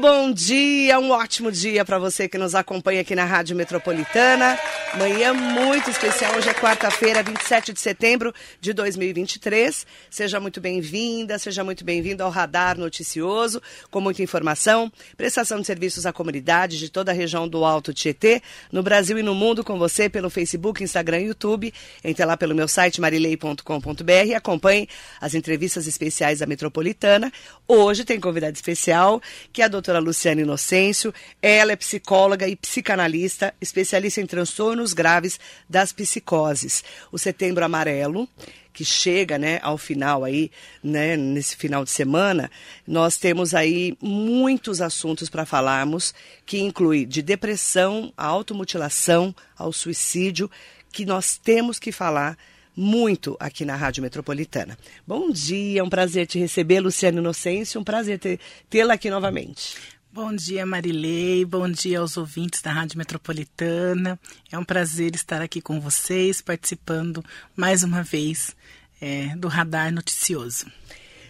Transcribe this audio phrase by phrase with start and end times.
[0.00, 4.58] Bom dia, um ótimo dia para você que nos acompanha aqui na Rádio Metropolitana.
[4.98, 9.86] Manhã muito especial, hoje é quarta-feira, 27 de setembro de 2023.
[10.10, 16.04] Seja muito bem-vinda, seja muito bem-vindo ao Radar Noticioso, com muita informação, prestação de serviços
[16.04, 19.78] à comunidade de toda a região do Alto Tietê, no Brasil e no mundo, com
[19.78, 21.72] você pelo Facebook, Instagram e YouTube.
[22.04, 24.88] Entre lá pelo meu site marilei.com.br e acompanhe
[25.20, 27.32] as entrevistas especiais da Metropolitana.
[27.66, 29.22] Hoje tem convidado especial,
[29.52, 31.12] que é a doutora Luciana Inocêncio.
[31.40, 36.84] Ela é psicóloga e psicanalista, especialista em transtornos graves das psicoses.
[37.10, 38.28] O Setembro Amarelo,
[38.72, 40.50] que chega né, ao final aí,
[40.82, 42.50] né, nesse final de semana,
[42.86, 50.50] nós temos aí muitos assuntos para falarmos, que inclui de depressão, automutilação, ao suicídio,
[50.92, 52.36] que nós temos que falar
[52.76, 54.76] muito aqui na Rádio Metropolitana.
[55.06, 58.20] Bom dia, um prazer te receber, Luciana Inocêncio, um prazer
[58.68, 59.76] tê-la aqui novamente.
[60.12, 61.44] Bom dia, Marilei.
[61.44, 64.18] Bom dia aos ouvintes da Rádio Metropolitana.
[64.50, 67.24] É um prazer estar aqui com vocês, participando
[67.54, 68.56] mais uma vez
[69.00, 70.66] é, do Radar Noticioso.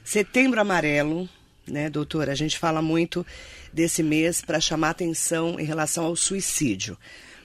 [0.04, 1.28] Setembro Amarelo,
[1.66, 2.30] né, doutora?
[2.30, 3.26] A gente fala muito
[3.72, 6.96] desse mês para chamar atenção em relação ao suicídio.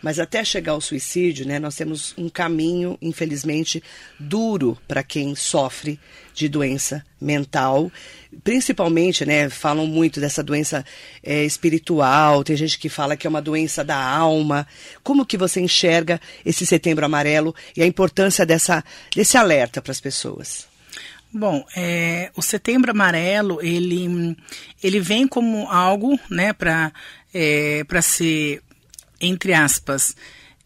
[0.01, 3.83] Mas até chegar ao suicídio, né, nós temos um caminho, infelizmente,
[4.19, 5.99] duro para quem sofre
[6.33, 7.91] de doença mental.
[8.43, 10.83] Principalmente, né, falam muito dessa doença
[11.23, 14.67] é, espiritual, tem gente que fala que é uma doença da alma.
[15.03, 18.83] Como que você enxerga esse setembro amarelo e a importância dessa,
[19.15, 20.71] desse alerta para as pessoas?
[21.33, 24.35] Bom, é, o Setembro Amarelo ele,
[24.83, 26.91] ele vem como algo, né, para
[27.33, 28.61] é, para ser
[29.21, 30.15] entre aspas,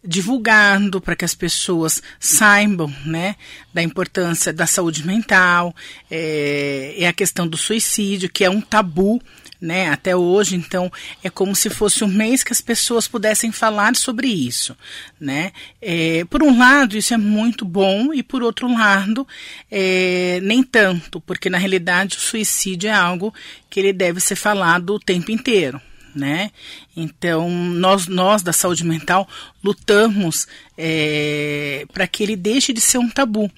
[0.06, 3.36] divulgando para que as pessoas saibam né,
[3.74, 5.74] da importância da saúde mental,
[6.10, 9.20] é, a questão do suicídio, que é um tabu
[9.60, 10.92] né, até hoje, então
[11.24, 14.76] é como se fosse um mês que as pessoas pudessem falar sobre isso,
[15.18, 15.50] né?
[15.80, 19.26] É, por um lado isso é muito bom e por outro lado
[19.70, 23.32] é, nem tanto, porque na realidade o suicídio é algo
[23.70, 25.80] que ele deve ser falado o tempo inteiro,
[26.16, 26.50] né?
[26.96, 29.28] Então, nós, nós da saúde mental
[29.62, 33.50] lutamos é, para que ele deixe de ser um tabu,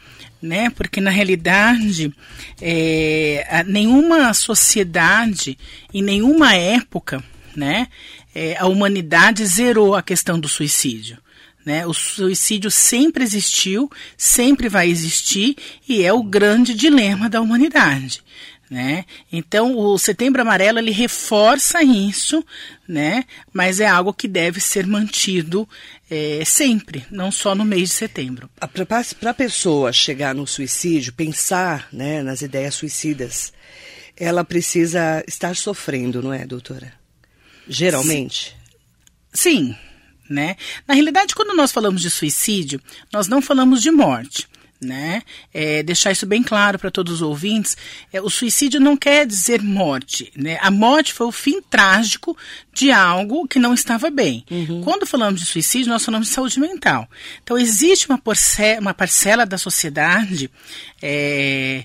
[0.43, 0.69] né?
[0.71, 2.13] Porque na realidade,
[2.61, 5.57] é, nenhuma sociedade
[5.95, 7.23] e nenhuma época,
[7.55, 7.87] né?
[8.35, 11.19] É, a humanidade zerou a questão do suicídio.
[11.65, 11.87] Né?
[11.87, 15.55] O suicídio sempre existiu, sempre vai existir
[15.87, 18.23] e é o grande dilema da humanidade.
[18.71, 19.07] Né?
[19.33, 22.45] Então, o Setembro Amarelo ele reforça isso,
[22.87, 23.25] né?
[23.51, 25.67] mas é algo que deve ser mantido
[26.11, 28.51] é, sempre, não só no mês de setembro.
[28.59, 33.55] Para a pessoa chegar no suicídio, pensar né, nas ideias suicidas,
[34.15, 36.93] ela precisa estar sofrendo, não é, doutora?
[37.67, 38.55] Geralmente?
[39.33, 39.69] Sim.
[39.73, 39.77] Sim
[40.29, 40.57] né?
[40.87, 42.81] Na realidade, quando nós falamos de suicídio,
[43.11, 44.47] nós não falamos de morte
[44.81, 45.23] né?
[45.53, 47.77] É, deixar isso bem claro para todos os ouvintes.
[48.13, 50.59] É, o suicídio não quer dizer morte, né?
[50.61, 52.37] A morte foi o fim trágico
[52.73, 54.45] de algo que não estava bem.
[54.51, 54.83] Uhum.
[54.83, 57.09] Quando falamos de suicídio, nós falamos de saúde mental.
[57.43, 60.51] Então existe uma, parcela, uma parcela da sociedade
[61.03, 61.85] é,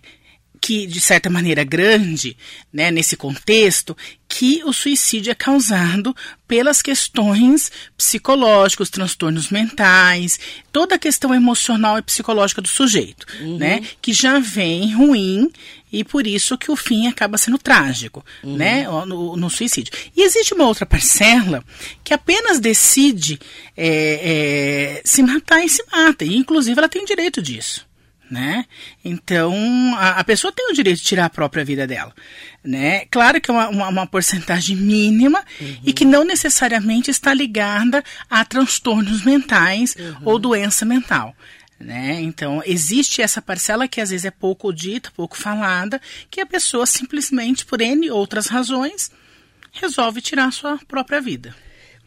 [0.63, 2.37] que, de certa maneira, grande,
[2.71, 3.97] né, nesse contexto,
[4.29, 6.15] que o suicídio é causado
[6.47, 10.39] pelas questões psicológicas, transtornos mentais,
[10.71, 13.57] toda a questão emocional e psicológica do sujeito, uhum.
[13.57, 15.51] né, que já vem ruim
[15.91, 18.55] e por isso que o fim acaba sendo trágico, uhum.
[18.55, 19.91] né, no, no, suicídio.
[20.15, 21.61] E existe uma outra parcela
[22.05, 23.37] que apenas decide
[23.75, 27.85] é, é, se matar e se mata, e inclusive ela tem direito disso
[28.33, 28.65] né?
[29.05, 29.53] Então,
[29.95, 32.11] a, a, pessoa tem o direito de tirar a própria vida dela,
[32.63, 33.05] né?
[33.11, 35.77] Claro que é uma, uma, uma porcentagem mínima uhum.
[35.83, 40.15] e que não necessariamente está ligada a transtornos mentais uhum.
[40.25, 41.35] ou doença mental.
[41.79, 42.21] Né?
[42.21, 46.01] Então, existe essa parcela que às vezes é pouco dita, pouco falada,
[46.31, 49.11] que a pessoa simplesmente, por N outras razões,
[49.71, 51.53] resolve tirar a sua própria vida.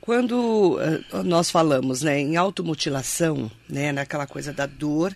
[0.00, 5.14] Quando uh, nós falamos né, em automutilação, né, naquela coisa da dor,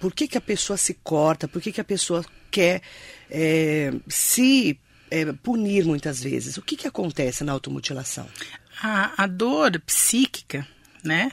[0.00, 1.48] por que, que a pessoa se corta?
[1.48, 2.82] Por que, que a pessoa quer
[3.30, 4.78] é, se
[5.10, 6.56] é, punir muitas vezes?
[6.56, 8.26] O que, que acontece na automutilação?
[8.82, 10.66] A, a dor psíquica,
[11.02, 11.32] né?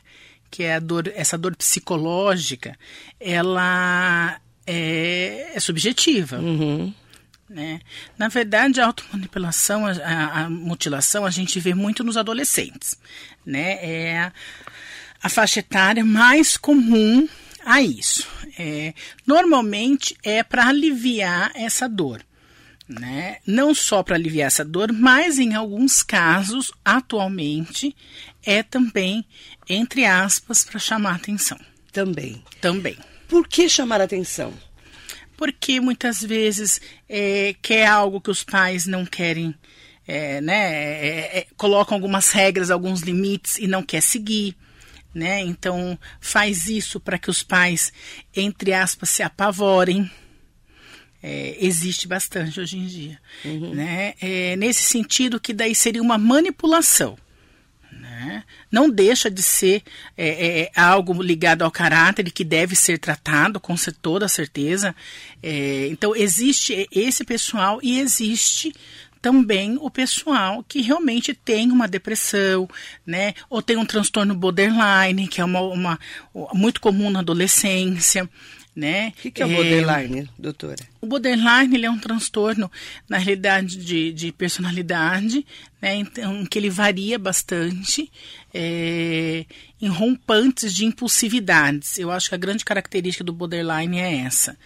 [0.50, 2.78] Que é a dor, essa dor psicológica,
[3.20, 6.38] ela é, é subjetiva.
[6.40, 6.94] Uhum.
[7.48, 7.80] Né?
[8.18, 12.98] Na verdade, a automanipulação, a, a, a, mutilação, a gente vê muito nos adolescentes.
[13.46, 13.78] Né?
[13.82, 14.34] É a,
[15.22, 17.28] a faixa etária mais comum
[17.66, 18.28] a isso.
[18.58, 18.94] É,
[19.26, 22.24] normalmente é para aliviar essa dor.
[22.88, 23.38] né?
[23.46, 27.96] Não só para aliviar essa dor, mas em alguns casos, atualmente,
[28.44, 29.26] é também,
[29.68, 31.58] entre aspas, para chamar atenção.
[31.92, 32.44] Também.
[32.62, 32.96] Também.
[33.28, 34.54] Por que chamar atenção?
[35.36, 36.80] Porque muitas vezes
[37.10, 39.54] é, quer algo que os pais não querem,
[40.08, 40.72] é, né?
[40.72, 44.56] É, é colocam algumas regras, alguns limites e não quer seguir.
[45.16, 45.40] Né?
[45.42, 47.94] Então faz isso para que os pais,
[48.36, 50.12] entre aspas, se apavorem
[51.24, 53.20] é, existe bastante hoje em dia.
[53.44, 53.74] Uhum.
[53.74, 54.14] Né?
[54.22, 57.18] É, nesse sentido que daí seria uma manipulação.
[57.92, 58.44] Né?
[58.70, 59.82] Não deixa de ser
[60.16, 64.96] é, é, é algo ligado ao caráter que deve ser tratado com toda certeza.
[65.42, 68.72] É, então existe esse pessoal e existe
[69.26, 72.70] também o pessoal que realmente tem uma depressão,
[73.04, 73.34] né?
[73.50, 76.00] Ou tem um transtorno borderline, que é uma, uma
[76.54, 78.30] muito comum na adolescência
[78.76, 79.14] né?
[79.18, 80.84] O que, que, é o borderline, doutora?
[81.00, 82.70] O borderline ele é um transtorno,
[83.08, 85.46] na realidade, de, de personalidade,
[85.82, 85.96] né?
[85.96, 88.12] Então, que ele varia bastante
[88.54, 89.46] é,
[89.82, 91.98] em rompantes de impulsividades.
[91.98, 94.58] Eu acho que a grande característica do borderline é essa.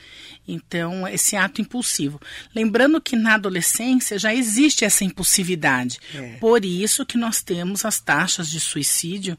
[0.51, 2.19] Então, esse ato impulsivo.
[2.55, 5.99] Lembrando que na adolescência já existe essa impulsividade.
[6.13, 6.37] É.
[6.39, 9.37] Por isso que nós temos as taxas de suicídio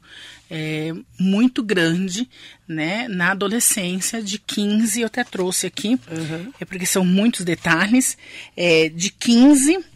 [0.49, 2.29] é, muito grande
[2.67, 6.51] né, na adolescência, de 15, eu até trouxe aqui, uhum.
[6.59, 8.17] é porque são muitos detalhes,
[8.55, 9.90] é, de 15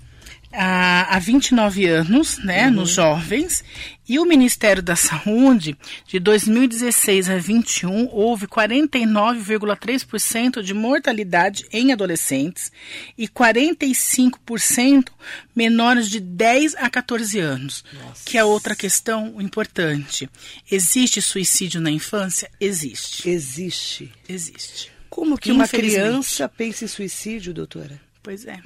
[0.55, 2.73] a, a 29 anos, né, uhum.
[2.73, 3.63] nos jovens,
[4.07, 5.75] e o Ministério da Saúde,
[6.07, 12.71] de 2016 a 21, houve 49,3% de mortalidade em adolescentes
[13.17, 15.09] e 45%
[15.55, 17.83] menores de 10 a 14 anos.
[17.93, 18.21] Nossa.
[18.25, 20.29] Que é outra questão importante.
[20.71, 22.51] Existe suicídio na infância?
[22.59, 23.27] Existe.
[23.27, 24.13] Existe.
[24.29, 24.91] Existe.
[25.09, 27.99] Como que uma criança pensa em suicídio, doutora?
[28.21, 28.59] Pois é.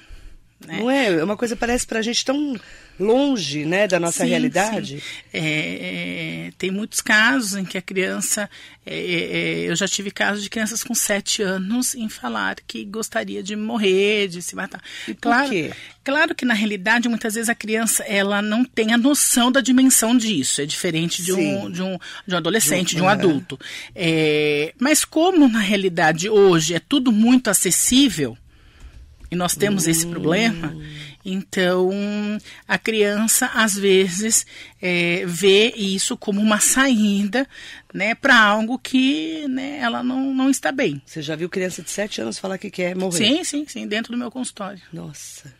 [0.66, 0.80] Né?
[0.80, 1.06] Não é?
[1.20, 2.60] É uma coisa que parece para a gente tão
[3.00, 5.00] longe né, da nossa sim, realidade.
[5.00, 5.04] Sim.
[5.34, 8.50] É, é, tem muitos casos em que a criança.
[8.86, 12.84] É, é, é eu já tive casos de crianças com sete anos em falar que
[12.84, 14.82] gostaria de morrer, de se matar.
[15.08, 15.72] E por claro, quê?
[16.04, 20.18] Claro que na realidade muitas vezes a criança ela não tem a noção da dimensão
[20.18, 20.62] disso.
[20.62, 21.98] É diferente de, um, de, um,
[22.28, 23.58] de um adolescente, de um, de um adulto.
[23.96, 28.38] É, mas como na realidade hoje é tudo muito acessível
[29.32, 30.76] e nós temos esse problema.
[31.24, 31.92] Então,
[32.68, 34.46] a criança, às vezes,
[34.82, 37.48] é, vê isso como uma saída
[37.94, 41.02] né, para algo que né, ela não, não está bem.
[41.06, 43.18] Você já viu criança de 7 anos falar que quer morrer?
[43.18, 44.82] Sim, sim, sim, dentro do meu consultório.
[44.94, 45.54] Nossa.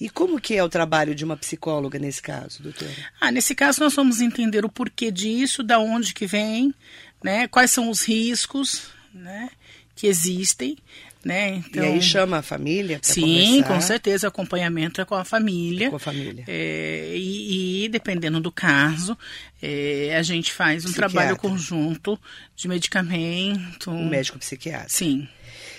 [0.00, 2.90] E como que é o trabalho de uma psicóloga nesse caso, doutora?
[3.20, 6.74] Ah, nesse caso nós vamos entender o porquê disso, da onde que vem,
[7.22, 9.50] né, quais são os riscos, né,
[9.94, 10.78] que existem,
[11.24, 11.62] né?
[11.68, 13.68] Então, e aí chama a família Sim, conversar.
[13.68, 15.90] com certeza, acompanhamento é com a família.
[15.90, 16.44] Com a família.
[16.48, 19.16] É, e, e, dependendo do caso,
[19.62, 21.10] é, a gente faz um Psiquiatra.
[21.14, 22.18] trabalho conjunto
[22.56, 23.90] de medicamento.
[23.90, 24.88] Um médico psiquiatra.
[24.88, 25.28] Sim.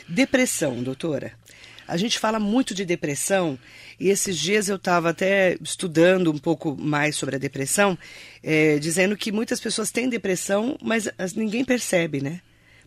[0.08, 1.34] Depressão, doutora.
[1.88, 3.60] A gente fala muito de depressão
[4.00, 7.98] e esses dias eu estava até estudando um pouco mais sobre a depressão,
[8.42, 12.40] é, dizendo que muitas pessoas têm depressão, mas ninguém percebe, né?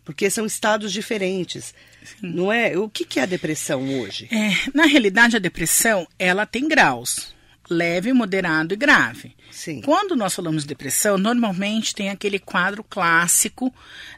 [0.05, 1.73] Porque são estados diferentes.
[2.03, 2.27] Sim.
[2.33, 2.77] Não é?
[2.77, 4.29] O que, que é a depressão hoje?
[4.31, 7.35] É, na realidade, a depressão ela tem graus
[7.69, 9.35] leve, moderado e grave.
[9.51, 9.81] Sim.
[9.81, 13.73] Quando nós falamos de depressão, normalmente tem aquele quadro clássico,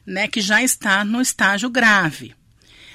[0.05, 2.35] né, que já está no estágio grave.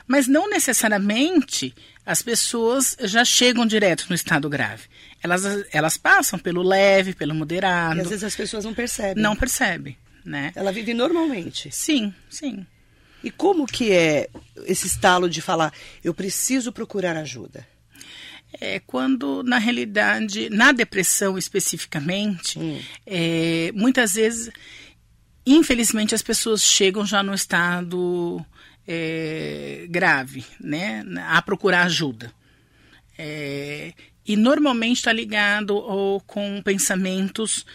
[0.07, 4.85] Mas não necessariamente as pessoas já chegam direto no estado grave.
[5.23, 7.97] Elas, elas passam pelo leve, pelo moderado.
[7.97, 9.23] E às vezes as pessoas não percebem.
[9.23, 10.53] Não percebem, né?
[10.57, 11.71] Ela vive normalmente.
[11.71, 12.67] Sim, sim.
[13.23, 14.29] E como que é
[14.67, 17.67] esse estalo de falar, eu preciso procurar ajuda?
[18.61, 22.79] É quando, na realidade, na depressão especificamente, hum.
[23.07, 24.51] é, muitas vezes,
[25.47, 28.45] infelizmente, as pessoas chegam já no estado
[28.87, 31.03] é, grave, né?
[31.29, 32.33] A procurar ajuda.
[33.17, 33.93] É,
[34.27, 37.67] e normalmente está ligado ou com pensamentos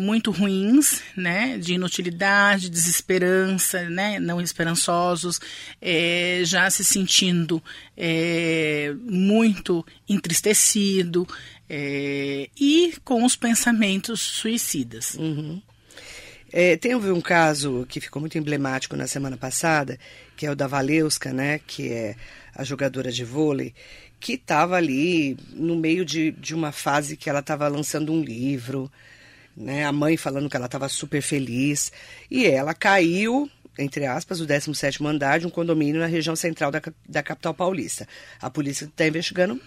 [0.00, 5.40] muito ruins, né, de inutilidade, desesperança, né, não esperançosos,
[5.80, 7.62] é, já se sentindo
[7.96, 11.26] é, muito entristecido
[11.68, 15.14] é, e com os pensamentos suicidas.
[15.14, 15.62] Uhum.
[16.52, 19.98] É, tem um caso que ficou muito emblemático na semana passada,
[20.36, 22.16] que é o da Valeuska, né, que é
[22.54, 23.72] a jogadora de vôlei,
[24.18, 28.90] que estava ali no meio de, de uma fase que ela estava lançando um livro,
[29.60, 29.84] né?
[29.84, 31.92] A mãe falando que ela estava super feliz.
[32.30, 33.48] E ela caiu,
[33.78, 38.08] entre aspas, do 17º andar de um condomínio na região central da, da capital paulista.
[38.40, 39.60] A polícia está investigando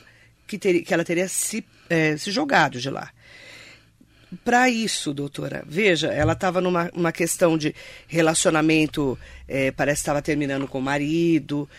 [0.48, 3.12] que, ter, que ela teria se, é, se jogado de lá.
[4.44, 7.76] Para isso, doutora, veja, ela estava numa uma questão de
[8.08, 11.70] relacionamento, é, parece que estava terminando com o marido.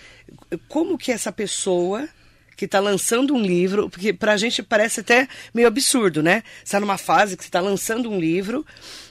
[0.68, 2.08] Como que essa pessoa
[2.56, 6.42] que está lançando um livro, porque para a gente parece até meio absurdo, né?
[6.58, 8.64] Você está numa fase que você está lançando um livro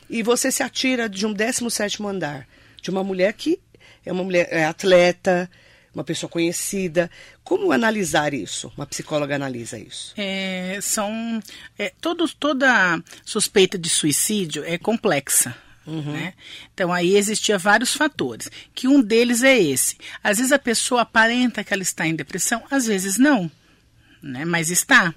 [0.10, 2.48] e você se atira de um 17 andar,
[2.82, 3.60] de uma mulher que
[4.06, 5.50] é uma mulher é atleta,
[5.94, 7.10] uma pessoa conhecida.
[7.44, 8.72] Como analisar isso?
[8.76, 10.14] Uma psicóloga analisa isso?
[10.18, 11.42] É, são
[11.78, 15.56] é, toda suspeita de suicídio é complexa.
[15.86, 16.14] Uhum.
[16.14, 16.34] Né?
[16.74, 19.98] Então aí existia vários fatores, que um deles é esse.
[20.24, 23.52] Às vezes a pessoa aparenta que ela está em depressão, às vezes não,
[24.22, 24.46] né?
[24.46, 25.14] Mas está,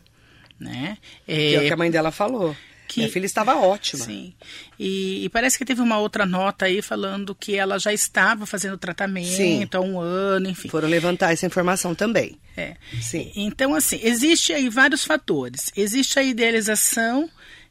[0.58, 0.98] né?
[1.26, 2.56] É, que é o que a mãe dela falou.
[2.88, 4.04] Que, Minha filha estava ótima.
[4.04, 4.32] Sim.
[4.78, 8.78] E, e, parece que teve uma outra nota aí falando que ela já estava fazendo
[8.78, 9.68] tratamento sim.
[9.72, 10.68] há um ano, enfim.
[10.68, 12.38] Foram levantar essa informação também.
[12.56, 12.76] É.
[13.00, 13.32] Sim.
[13.34, 15.72] Então, assim, existe aí vários fatores.
[15.76, 17.28] Existe a idealização,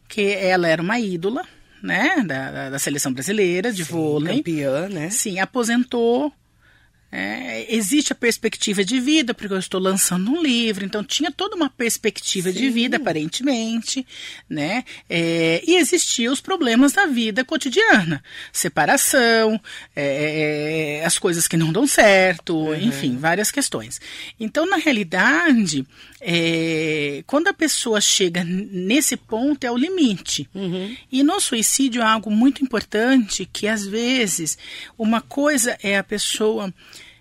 [0.07, 1.45] que ela era uma ídola,
[1.85, 4.37] né, da, da seleção brasileira de Sim, vôlei.
[4.37, 5.09] Campeã, né?
[5.11, 6.33] Sim, aposentou.
[7.11, 11.55] É, existe a perspectiva de vida, porque eu estou lançando um livro, então tinha toda
[11.55, 12.57] uma perspectiva Sim.
[12.57, 14.05] de vida, aparentemente,
[14.49, 14.83] né?
[15.09, 19.61] É, e existiam os problemas da vida cotidiana, separação,
[19.95, 22.75] é, as coisas que não dão certo, uhum.
[22.75, 24.01] enfim, várias questões.
[24.37, 25.85] Então, na realidade,
[26.27, 30.49] é, quando a pessoa chega nesse ponto, é o limite.
[30.55, 30.97] Uhum.
[31.11, 34.57] E no suicídio é algo muito importante que, às vezes,
[34.97, 36.73] uma coisa é a pessoa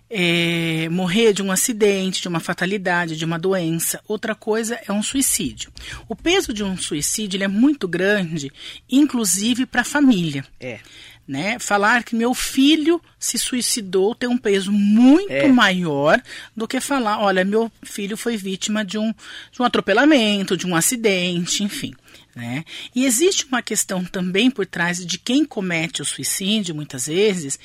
[0.09, 4.01] é, morrer de um acidente, de uma fatalidade, de uma doença.
[4.07, 5.71] Outra coisa é um suicídio.
[6.09, 8.51] O peso de um suicídio é muito grande,
[8.89, 10.43] inclusive para a família.
[10.59, 10.79] É.
[11.27, 11.57] Né?
[11.57, 15.47] Falar que meu filho se suicidou tem um peso muito é.
[15.47, 16.21] maior
[16.55, 19.11] do que falar, olha, meu filho foi vítima de um,
[19.51, 21.95] de um atropelamento, de um acidente, enfim.
[22.35, 22.63] Né?
[22.93, 27.57] E existe uma questão também por trás de quem comete o suicídio, muitas vezes,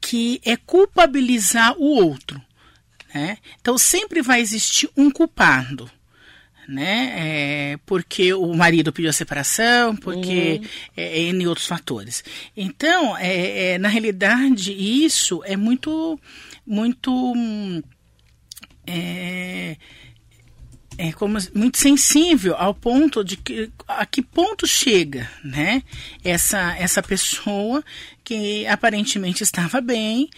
[0.00, 2.40] que é culpabilizar o outro.
[3.12, 3.38] Né?
[3.60, 5.90] Então sempre vai existir um culpado
[6.68, 7.12] né?
[7.16, 10.68] É, porque o marido pediu a separação, porque uhum.
[10.96, 12.24] é, N outros fatores.
[12.56, 16.18] Então, é, é, na realidade, isso é muito,
[16.66, 17.34] muito
[18.86, 19.76] é,
[20.96, 25.82] é como muito sensível ao ponto de que a que ponto chega, né?
[26.22, 27.82] Essa essa pessoa
[28.22, 30.28] que aparentemente estava bem,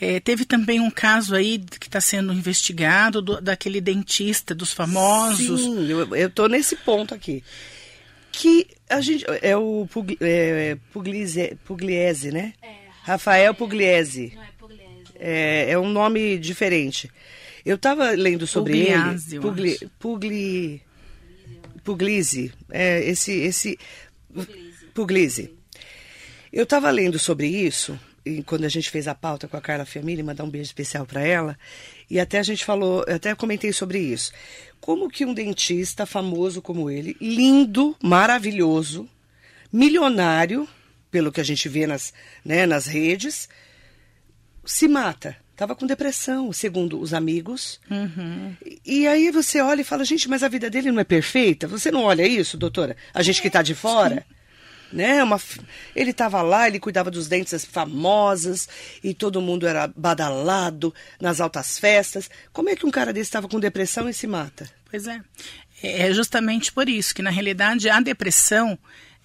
[0.00, 5.62] é, teve também um caso aí que está sendo investigado do, daquele dentista dos famosos.
[5.62, 7.42] Sim, eu estou nesse ponto aqui.
[8.30, 9.24] Que a gente.
[9.40, 12.52] É o Pug, é, Pugliese, Pugliese, né?
[12.60, 12.74] É,
[13.04, 14.32] Rafael Pugliese.
[14.34, 15.12] Não é Pugliese.
[15.14, 17.10] É, é um nome diferente.
[17.64, 19.40] Eu estava lendo sobre Pugliese, ele.
[19.40, 20.82] Pugli, Pugli,
[21.82, 22.52] Puglisi.
[22.70, 23.32] É, esse.
[23.32, 23.78] esse
[24.30, 24.86] Puglisi.
[24.92, 25.56] Puglisi.
[26.52, 27.98] Eu estava lendo sobre isso
[28.44, 31.22] quando a gente fez a pauta com a Carla Família, mandar um beijo especial para
[31.22, 31.58] ela.
[32.10, 34.32] E até a gente falou, até comentei sobre isso.
[34.80, 39.08] Como que um dentista famoso como ele, lindo, maravilhoso,
[39.72, 40.68] milionário,
[41.10, 42.12] pelo que a gente vê nas,
[42.44, 43.48] né, nas redes,
[44.64, 45.36] se mata.
[45.52, 47.80] Estava com depressão, segundo os amigos.
[47.90, 48.54] Uhum.
[48.62, 51.66] E, e, aí você olha e fala, gente, mas a vida dele não é perfeita?
[51.66, 52.94] Você não olha isso, doutora?
[53.14, 54.26] A gente que está de fora?
[54.92, 55.22] Né?
[55.22, 55.40] Uma,
[55.94, 58.68] ele estava lá, ele cuidava dos dentes famosas
[59.02, 62.30] e todo mundo era badalado nas altas festas.
[62.52, 64.70] Como é que um cara desse estava com depressão e se mata?
[64.90, 65.20] Pois é.
[65.82, 68.78] É justamente por isso que, na realidade, a depressão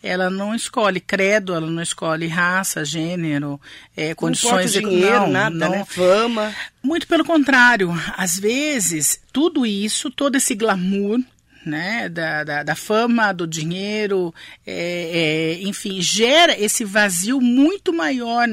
[0.04, 3.62] ela não escolhe credo, ela não escolhe raça, gênero,
[3.96, 5.86] é, condições de dinheiro, não, nada, não, né?
[5.88, 6.56] Fama.
[6.82, 11.20] Muito pelo contrário, às vezes tudo isso, todo esse glamour
[11.66, 14.34] né, da, da, da, fama, do dinheiro,
[14.66, 18.48] é, é, enfim, gera esse vazio muito maior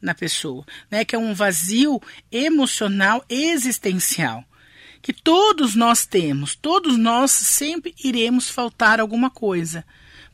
[0.00, 2.00] na pessoa, né, que é um vazio
[2.30, 4.44] emocional existencial
[5.00, 9.84] que todos nós temos, todos nós sempre iremos faltar alguma coisa.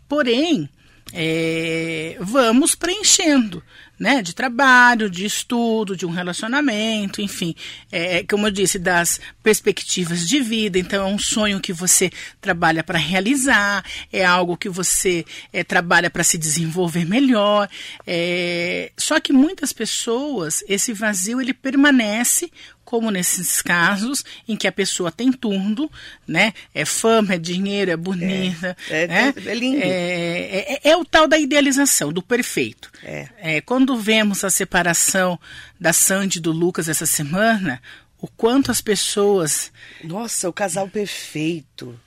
[0.09, 0.69] Porém,
[1.13, 3.63] é, vamos preenchendo
[3.99, 7.55] né, de trabalho, de estudo, de um relacionamento, enfim,
[7.91, 10.79] é, é, como eu disse, das perspectivas de vida.
[10.79, 12.11] Então, é um sonho que você
[12.41, 17.69] trabalha para realizar, é algo que você é, trabalha para se desenvolver melhor.
[18.07, 22.51] É, só que muitas pessoas, esse vazio ele permanece
[22.95, 25.91] como nesses casos em que a pessoa tem tudo,
[26.29, 26.55] né?
[26.73, 28.77] É fama, é dinheiro, é bonita.
[28.89, 29.35] É, é, né?
[29.45, 29.83] é lindo.
[29.83, 32.93] É, é, é, o tal da idealização, do perfeito.
[33.03, 33.29] É.
[33.39, 33.61] é.
[33.61, 35.37] quando vemos a separação
[35.81, 37.83] da Sandy e do Lucas essa semana,
[38.17, 39.73] o quanto as pessoas.
[40.05, 41.99] Nossa, o casal perfeito.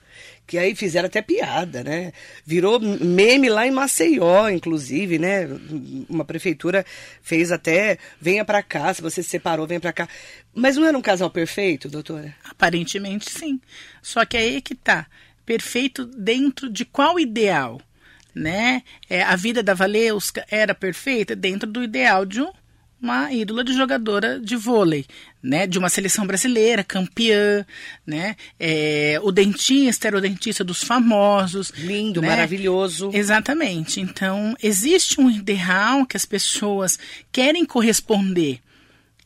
[0.48, 2.10] Que aí fizeram até piada, né?
[2.42, 5.46] Virou meme lá em Maceió, inclusive, né?
[6.08, 6.86] Uma prefeitura
[7.20, 10.08] fez até, venha para cá, se você se separou, venha para cá.
[10.54, 12.34] Mas não era um casal perfeito, doutora?
[12.48, 13.60] Aparentemente sim.
[14.00, 15.06] Só que aí é que tá.
[15.44, 17.78] Perfeito dentro de qual ideal?
[18.34, 18.82] Né?
[19.10, 22.50] É, a vida da Valeuska era perfeita dentro do ideal de um
[23.00, 25.06] uma ídola de jogadora de vôlei,
[25.42, 27.64] né, de uma seleção brasileira, campeã,
[28.06, 31.70] né, é, o dentista era o dentista dos famosos.
[31.76, 32.28] Lindo, né?
[32.28, 33.10] maravilhoso.
[33.12, 34.00] Exatamente.
[34.00, 36.98] Então, existe um ideal que as pessoas
[37.30, 38.60] querem corresponder.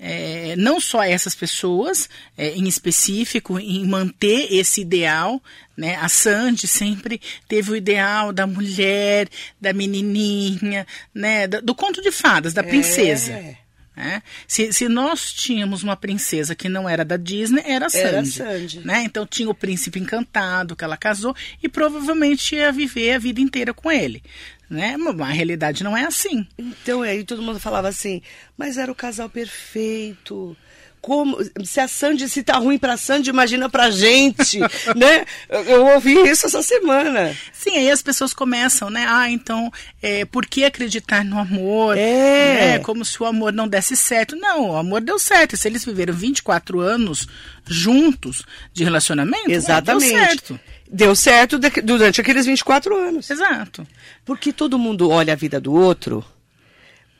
[0.04, 5.40] É, não só essas pessoas, é, em específico, em manter esse ideal,
[5.76, 5.94] né?
[5.94, 9.28] A Sandy sempre teve o ideal da mulher,
[9.60, 11.46] da menininha, né?
[11.46, 13.30] Do, do conto de fadas, da princesa.
[13.30, 13.61] É.
[13.96, 14.22] Né?
[14.48, 18.06] Se, se nós tínhamos uma princesa que não era da Disney, era Sandy.
[18.06, 18.80] Era Sandy.
[18.80, 19.04] Né?
[19.04, 23.74] Então tinha o príncipe encantado que ela casou e provavelmente ia viver a vida inteira
[23.74, 24.22] com ele.
[24.68, 24.96] Né?
[24.96, 26.46] Mas a realidade não é assim.
[26.56, 28.22] Então aí todo mundo falava assim,
[28.56, 30.56] mas era o casal perfeito
[31.02, 34.60] como se a Sandy se tá ruim para Sandy, imagina pra gente,
[34.94, 35.26] né?
[35.66, 37.36] Eu ouvi isso essa semana.
[37.52, 39.04] Sim, aí as pessoas começam, né?
[39.08, 41.98] Ah, então, é, por que acreditar no amor?
[41.98, 42.54] É.
[42.54, 42.78] Né?
[42.78, 44.36] Como se o amor não desse certo.
[44.36, 45.56] Não, o amor deu certo.
[45.56, 47.26] Se eles viveram 24 anos
[47.66, 50.12] juntos de relacionamento, Exatamente.
[50.12, 50.60] deu certo.
[50.88, 53.28] Deu certo durante aqueles 24 anos.
[53.28, 53.84] Exato.
[54.24, 56.24] Porque todo mundo olha a vida do outro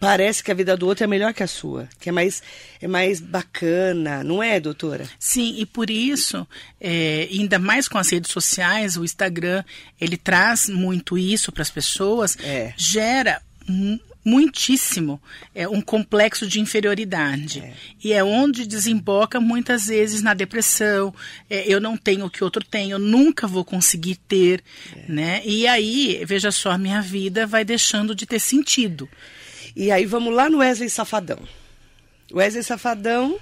[0.03, 2.43] parece que a vida do outro é melhor que a sua, que é mais,
[2.81, 5.09] é mais bacana, não é, doutora?
[5.17, 6.45] Sim, e por isso,
[6.81, 9.63] é, ainda mais com as redes sociais, o Instagram,
[10.01, 12.75] ele traz muito isso para as pessoas, é.
[12.77, 13.41] gera
[14.25, 15.23] muitíssimo
[15.55, 17.73] é um complexo de inferioridade é.
[18.03, 21.13] e é onde desemboca muitas vezes na depressão
[21.51, 24.63] é, eu não tenho o que outro tem eu nunca vou conseguir ter
[24.97, 25.13] é.
[25.13, 29.09] né e aí veja só a minha vida vai deixando de ter sentido
[29.75, 31.39] e aí vamos lá no Wesley Safadão.
[32.33, 33.39] O Wesley Safadão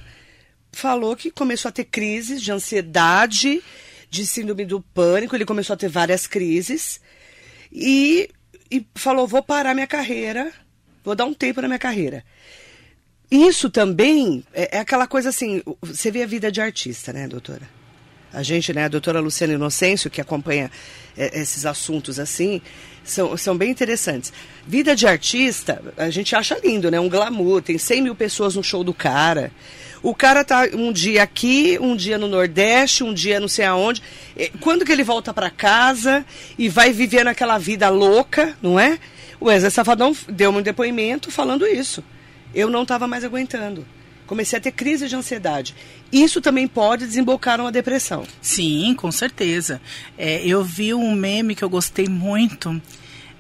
[0.72, 3.62] falou que começou a ter crises de ansiedade,
[4.08, 7.00] de síndrome do pânico, ele começou a ter várias crises
[7.72, 8.28] e,
[8.70, 10.52] e falou: vou parar minha carreira,
[11.04, 12.24] vou dar um tempo na minha carreira.
[13.30, 17.79] Isso também é, é aquela coisa assim, você vê a vida de artista, né, doutora?
[18.32, 20.70] A gente, né, a doutora Luciana Inocêncio, que acompanha
[21.16, 22.62] é, esses assuntos assim,
[23.02, 24.32] são, são bem interessantes.
[24.66, 27.00] Vida de artista, a gente acha lindo, né?
[27.00, 29.50] Um glamour, tem 100 mil pessoas no show do cara.
[30.02, 34.02] O cara tá um dia aqui, um dia no Nordeste, um dia não sei aonde.
[34.60, 36.24] Quando que ele volta para casa
[36.58, 38.98] e vai viver naquela vida louca, não é?
[39.38, 42.02] O Wesley Safadão deu um depoimento falando isso.
[42.54, 43.84] Eu não estava mais aguentando
[44.30, 45.74] comecei a ter crise de ansiedade.
[46.12, 48.24] Isso também pode desembocar numa depressão.
[48.40, 49.80] Sim, com certeza.
[50.16, 52.80] É, eu vi um meme que eu gostei muito,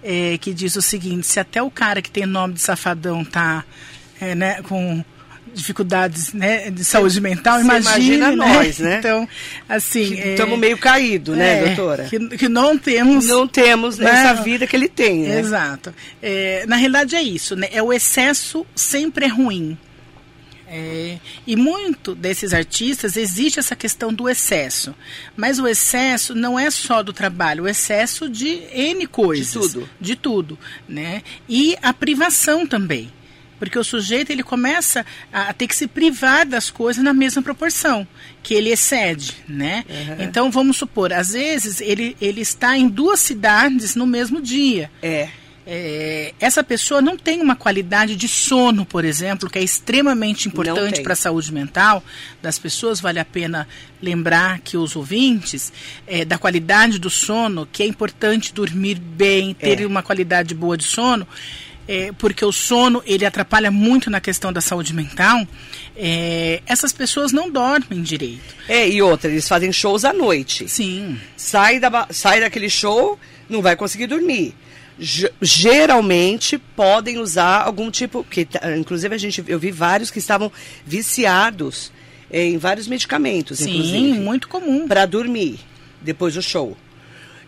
[0.02, 3.64] é, que diz o seguinte: se até o cara que tem nome de safadão tá
[4.20, 5.04] é, né, com
[5.54, 8.36] dificuldades né, de saúde mental, imagina, imagina né?
[8.36, 8.98] nós, né?
[9.00, 9.28] Então,
[9.68, 10.14] assim...
[10.14, 12.04] Estamos é, meio caído, né, é, doutora?
[12.04, 13.26] Que, que, não temos...
[13.26, 14.10] Não temos né?
[14.10, 15.40] essa vida que ele tem, né?
[15.40, 15.92] Exato.
[16.22, 17.68] É, na realidade é isso, né?
[17.72, 19.76] É o excesso sempre é ruim.
[20.72, 24.94] É, e muito desses artistas existe essa questão do excesso.
[25.36, 29.48] Mas o excesso não é só do trabalho, o excesso de N coisas.
[29.48, 29.90] De tudo.
[30.00, 30.58] De tudo.
[30.88, 31.24] Né?
[31.48, 33.12] E a privação também.
[33.58, 38.06] Porque o sujeito ele começa a ter que se privar das coisas na mesma proporção
[38.42, 39.84] que ele excede, né?
[39.86, 40.24] Uhum.
[40.24, 44.90] Então vamos supor, às vezes ele, ele está em duas cidades no mesmo dia.
[45.02, 45.28] É
[45.72, 51.00] é, essa pessoa não tem uma qualidade de sono, por exemplo, que é extremamente importante
[51.00, 52.02] para a saúde mental
[52.42, 53.00] das pessoas.
[53.00, 53.68] Vale a pena
[54.02, 55.72] lembrar que os ouvintes,
[56.08, 59.86] é, da qualidade do sono, que é importante dormir bem, ter é.
[59.86, 61.24] uma qualidade boa de sono.
[61.86, 65.46] É, porque o sono ele atrapalha muito na questão da saúde mental,
[65.96, 68.54] é, essas pessoas não dormem direito.
[68.68, 70.68] É, e outra, eles fazem shows à noite.
[70.68, 71.18] Sim.
[71.36, 74.54] Sai, da, sai daquele show, não vai conseguir dormir
[75.00, 78.46] geralmente podem usar algum tipo, que
[78.78, 80.52] inclusive a gente eu vi vários que estavam
[80.84, 81.90] viciados
[82.30, 85.58] em vários medicamentos, Sim, inclusive, muito comum para dormir
[86.00, 86.76] depois do show.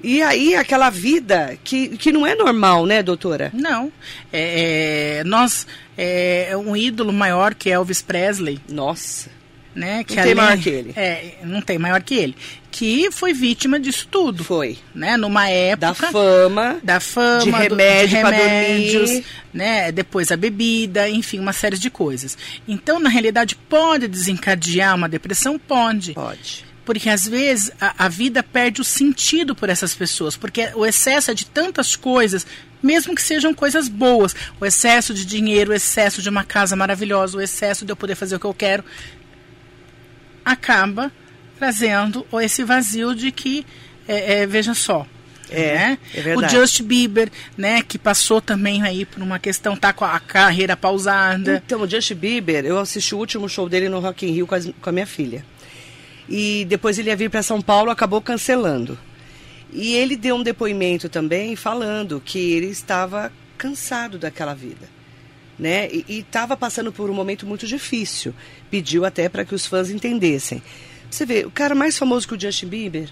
[0.03, 3.51] E aí aquela vida que, que não é normal, né, doutora?
[3.55, 3.93] Não.
[4.33, 8.59] É, é nós é um ídolo maior que Elvis Presley.
[8.69, 9.31] Nossa.
[9.75, 10.93] Né, que não tem maior que ele.
[10.97, 12.37] É, não tem maior que ele
[12.73, 14.43] que foi vítima disso tudo.
[14.43, 14.79] Foi.
[14.95, 15.17] Né?
[15.19, 16.07] Numa época.
[16.07, 16.81] Da fama.
[16.83, 17.45] Da fama.
[17.45, 19.27] De remédio, do, de remédios, dormir.
[19.53, 19.93] né?
[19.93, 22.37] Depois a bebida, enfim, uma série de coisas.
[22.67, 25.59] Então, na realidade, pode desencadear uma depressão?
[25.59, 26.15] Pode.
[26.15, 26.65] Pode.
[26.85, 31.31] Porque às vezes a, a, vida perde o sentido por essas pessoas, porque o excesso
[31.31, 32.45] é de tantas coisas,
[32.83, 37.39] mesmo que sejam coisas boas, o excesso de dinheiro, o excesso de uma casa maravilhosa,
[37.39, 38.85] o excesso de eu poder fazer o que eu quero,
[40.45, 41.13] acaba
[41.63, 43.65] trazendo esse vazio de que,
[44.09, 45.07] é, é, veja só,
[45.49, 45.99] é, né?
[46.13, 50.19] é o Just Bieber, né, que passou também aí por uma questão, tá com a
[50.19, 51.63] carreira pausada.
[51.65, 54.57] Então, o Just Bieber, eu assisti o último show dele no Rock in Rio com,
[54.57, 55.45] as, com a minha filha.
[56.29, 58.99] E depois ele ia vir para São Paulo, acabou cancelando.
[59.73, 64.89] E ele deu um depoimento também falando que ele estava cansado daquela vida.
[65.57, 65.89] Né?
[65.93, 68.35] E estava passando por um momento muito difícil.
[68.69, 70.61] Pediu até para que os fãs entendessem.
[71.13, 73.11] Você vê, o cara mais famoso que o Justin Bieber,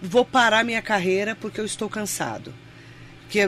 [0.00, 2.54] vou parar minha carreira porque eu estou cansado.
[3.22, 3.40] Porque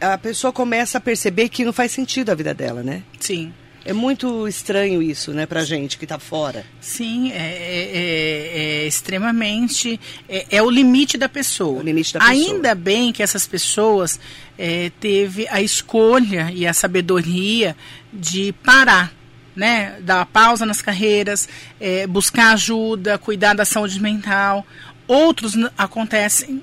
[0.00, 3.02] a pessoa começa a perceber que não faz sentido a vida dela, né?
[3.20, 3.52] Sim.
[3.84, 6.64] É muito estranho isso, né, pra gente que tá fora.
[6.80, 10.00] Sim, é, é, é, é extremamente.
[10.26, 11.80] É, é, o limite da pessoa.
[11.80, 12.54] O limite da pessoa.
[12.54, 14.18] Ainda bem que essas pessoas
[14.56, 17.76] é, teve a escolha e a sabedoria
[18.10, 19.12] de parar.
[19.54, 21.48] Né, dar pausa nas carreiras,
[21.80, 24.66] é, buscar ajuda, cuidar da saúde mental.
[25.06, 26.60] Outros acontecem,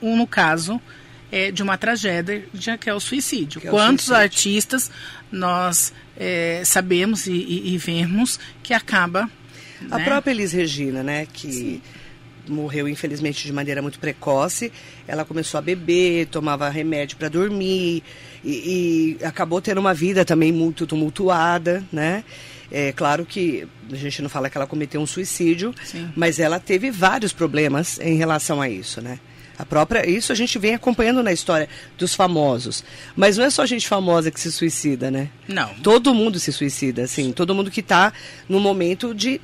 [0.00, 0.80] um no caso,
[1.32, 2.44] é, de uma tragédia
[2.78, 3.60] que é o suicídio.
[3.64, 4.22] É o Quantos suicídio.
[4.22, 4.90] artistas
[5.32, 9.28] nós é, sabemos e, e, e, vemos que acaba.
[9.90, 10.04] A né?
[10.04, 11.82] própria Elis Regina, né, que Sim.
[12.48, 14.72] Morreu infelizmente de maneira muito precoce,
[15.06, 18.02] ela começou a beber, tomava remédio para dormir
[18.44, 22.24] e, e acabou tendo uma vida também muito tumultuada, né?
[22.70, 26.10] É claro que a gente não fala que ela cometeu um suicídio, Sim.
[26.16, 29.20] mas ela teve vários problemas em relação a isso, né?
[29.56, 32.82] A própria, isso a gente vem acompanhando na história dos famosos.
[33.14, 35.30] Mas não é só gente famosa que se suicida, né?
[35.46, 35.72] Não.
[35.74, 37.30] Todo mundo se suicida, assim.
[37.30, 38.12] Todo mundo que está
[38.48, 39.40] num momento de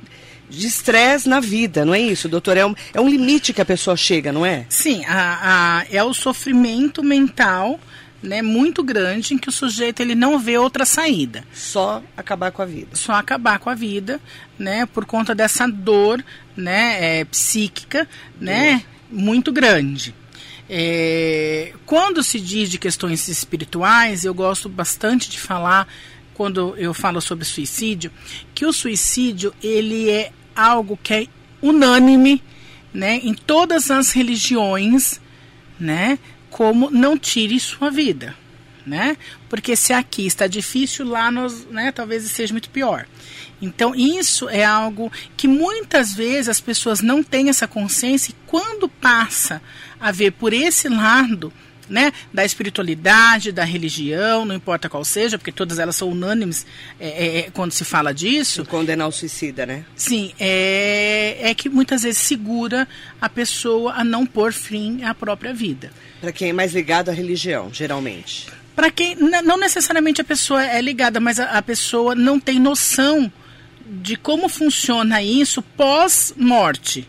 [0.51, 2.57] de estresse na vida, não é isso, doutor?
[2.57, 4.65] É um, é um limite que a pessoa chega, não é?
[4.69, 7.79] Sim, a, a, é o sofrimento mental
[8.21, 11.43] né, muito grande em que o sujeito ele não vê outra saída.
[11.53, 12.95] Só acabar com a vida.
[12.95, 14.19] Só acabar com a vida,
[14.59, 16.23] né, por conta dessa dor,
[16.55, 18.07] né, é, psíquica,
[18.39, 20.13] né, muito grande.
[20.69, 25.87] É, quando se diz de questões espirituais, eu gosto bastante de falar
[26.33, 28.11] quando eu falo sobre suicídio,
[28.53, 31.27] que o suicídio ele é algo que é
[31.61, 32.41] unânime,
[32.93, 35.19] né, em todas as religiões,
[35.79, 36.19] né,
[36.49, 38.35] como não tire sua vida,
[38.85, 39.15] né?
[39.47, 43.05] Porque se aqui está difícil, lá nós, né, talvez seja muito pior.
[43.61, 48.89] Então, isso é algo que muitas vezes as pessoas não têm essa consciência e quando
[48.89, 49.61] passa
[49.99, 51.53] a ver por esse lado,
[51.91, 56.65] né, da espiritualidade, da religião, não importa qual seja, porque todas elas são unânimes
[56.99, 58.65] é, é, quando se fala disso.
[58.65, 59.83] Condenar o suicida, né?
[59.95, 62.87] Sim, é, é que muitas vezes segura
[63.19, 65.91] a pessoa a não pôr fim à própria vida.
[66.21, 68.47] Para quem é mais ligado à religião, geralmente.
[68.73, 73.31] Para quem não necessariamente a pessoa é ligada, mas a, a pessoa não tem noção
[73.85, 77.07] de como funciona isso pós-morte.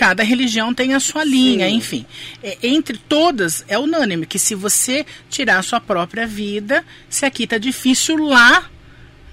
[0.00, 1.74] Cada religião tem a sua linha, Sim.
[1.74, 2.06] enfim.
[2.42, 7.44] É, entre todas, é unânime que se você tirar a sua própria vida, se aqui
[7.44, 8.70] está difícil, lá,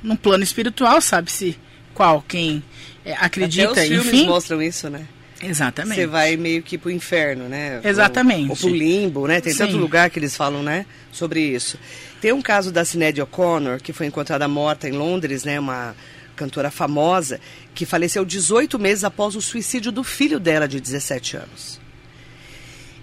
[0.03, 1.57] no plano espiritual, sabe-se
[1.93, 2.61] qual, quem
[3.05, 4.25] é, acredita, Até os filmes enfim.
[4.27, 5.07] mostram isso, né?
[5.41, 6.01] Exatamente.
[6.01, 7.79] Você vai meio que pro inferno, né?
[7.81, 8.49] Exatamente.
[8.49, 9.39] Ou, ou pro limbo, né?
[9.39, 9.59] Tem Sim.
[9.59, 10.85] tanto lugar que eles falam, né?
[11.13, 11.79] Sobre isso.
[12.19, 15.57] Tem um caso da Sinéad O'Connor, que foi encontrada morta em Londres, né?
[15.61, 15.95] Uma
[16.37, 17.41] cantora famosa,
[17.75, 21.79] que faleceu 18 meses após o suicídio do filho dela, de 17 anos.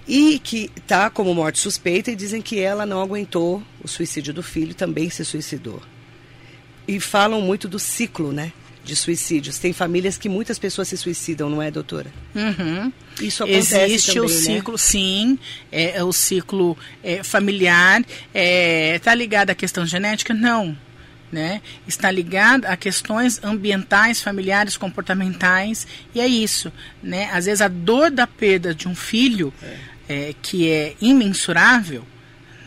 [0.07, 4.42] E que está como morte suspeita e dizem que ela não aguentou o suicídio do
[4.42, 5.83] filho, também se suicidou.
[6.87, 8.53] E falam muito do ciclo, né?
[8.85, 9.59] De suicídios.
[9.59, 12.12] Tem famílias que muitas pessoas se suicidam, não é, doutora?
[12.35, 12.92] Uhum.
[13.18, 14.38] Isso acontece Existe também, o né?
[14.38, 15.38] ciclo, sim,
[15.73, 18.05] é, é o ciclo é, familiar.
[18.35, 20.35] Está ligado à questão genética?
[20.35, 20.77] Não.
[21.35, 21.62] Né?
[21.85, 26.73] Está ligado a questões ambientais, familiares, comportamentais, e é isso.
[27.03, 27.29] Né?
[27.33, 29.53] Às vezes a dor da perda de um filho,
[30.09, 32.05] é, que é imensurável,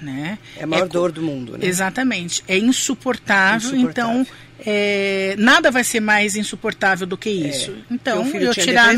[0.01, 0.37] Né?
[0.57, 1.65] É a maior é, dor do mundo, né?
[1.65, 2.43] Exatamente.
[2.45, 4.21] É insuportável, insuportável.
[4.21, 4.27] então
[4.65, 7.71] é, nada vai ser mais insuportável do que é, isso.
[7.71, 8.93] É, então, eu tirar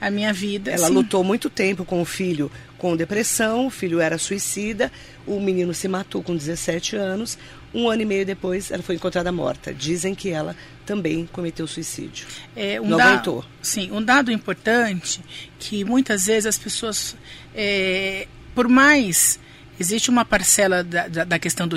[0.00, 0.72] a minha vida.
[0.72, 2.50] Ela lutou muito tempo com o filho
[2.84, 4.92] com depressão, o filho era suicida,
[5.26, 7.38] o menino se matou com 17 anos.
[7.74, 9.74] Um ano e meio depois, ela foi encontrada morta.
[9.74, 10.56] Dizem que ela
[10.86, 12.26] também cometeu suicídio.
[12.54, 13.06] É, um Não da...
[13.06, 13.44] aguentou.
[13.60, 15.20] Sim, um dado importante
[15.58, 17.16] que muitas vezes as pessoas,
[17.54, 19.40] é, por mais
[19.78, 21.76] existe uma parcela da, da, da, questão do,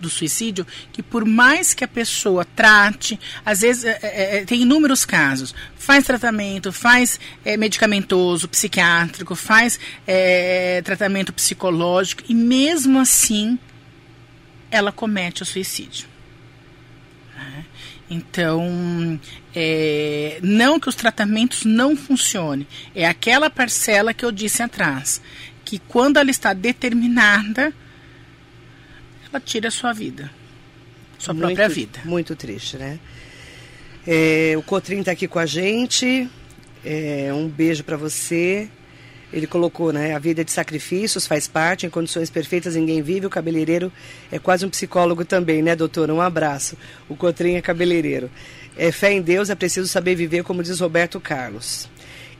[0.00, 4.62] do suicídio que por mais que a pessoa trate, às vezes é, é, é, tem
[4.62, 13.58] inúmeros casos, faz tratamento, faz é, medicamentoso, psiquiátrico, faz é, tratamento psicológico e mesmo assim
[14.70, 16.06] ela comete o suicídio.
[17.34, 17.64] Né?
[18.10, 19.20] Então,
[19.54, 25.20] é, não que os tratamentos não funcionem, é aquela parcela que eu disse atrás
[25.64, 27.72] que quando ela está determinada,
[29.28, 30.30] ela tira a sua vida,
[31.18, 32.00] sua muito, própria vida.
[32.04, 32.98] Muito triste, né?
[34.06, 36.26] É, o Cotrim está aqui com a gente.
[36.82, 38.70] É, um beijo para você.
[39.32, 40.14] Ele colocou, né?
[40.14, 43.26] A vida é de sacrifícios faz parte, em condições perfeitas ninguém vive.
[43.26, 43.92] O cabeleireiro
[44.32, 46.14] é quase um psicólogo também, né, doutora?
[46.14, 46.76] Um abraço.
[47.08, 48.30] O Cotrim é cabeleireiro.
[48.76, 51.88] É, fé em Deus é preciso saber viver, como diz Roberto Carlos.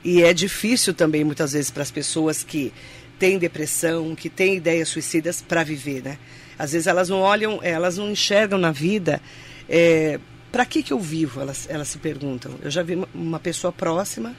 [0.03, 2.73] E é difícil também, muitas vezes, para as pessoas que
[3.19, 6.17] têm depressão, que têm ideias suicidas para viver, né?
[6.57, 9.21] Às vezes elas não olham, elas não enxergam na vida.
[9.67, 10.19] É,
[10.51, 11.41] para que que eu vivo?
[11.41, 12.53] Elas, elas se perguntam.
[12.61, 14.35] Eu já vi uma pessoa próxima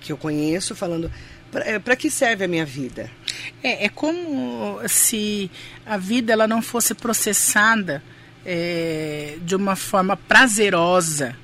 [0.00, 1.10] que eu conheço falando
[1.50, 3.10] para é, que serve a minha vida?
[3.62, 5.50] É, é como se
[5.86, 8.02] a vida ela não fosse processada
[8.44, 11.36] é, de uma forma prazerosa,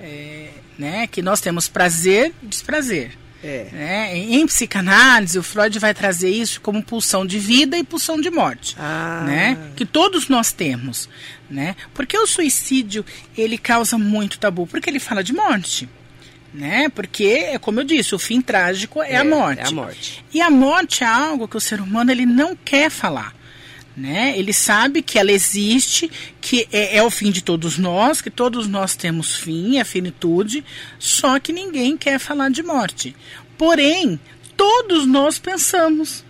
[0.00, 1.06] é, né?
[1.06, 3.12] Que nós temos prazer, desprazer.
[3.42, 3.68] É.
[3.70, 4.16] Né?
[4.16, 8.74] Em psicanálise, o Freud vai trazer isso como pulsão de vida e pulsão de morte,
[8.78, 9.22] ah.
[9.26, 9.70] né?
[9.76, 11.08] Que todos nós temos,
[11.48, 11.76] né?
[11.94, 13.04] Porque o suicídio
[13.36, 15.88] ele causa muito tabu, porque ele fala de morte,
[16.56, 16.88] né?
[16.88, 19.60] Porque é como eu disse, o fim trágico é, é a morte.
[19.60, 20.24] É a morte.
[20.32, 23.34] E a morte é algo que o ser humano ele não quer falar.
[23.94, 24.38] Né?
[24.38, 28.66] Ele sabe que ela existe, que é, é, o fim de todos nós, que todos
[28.66, 30.64] nós temos fim, a finitude,
[30.98, 33.14] só que ninguém quer falar de morte.
[33.56, 34.20] Porém,
[34.56, 36.24] todos nós pensamos.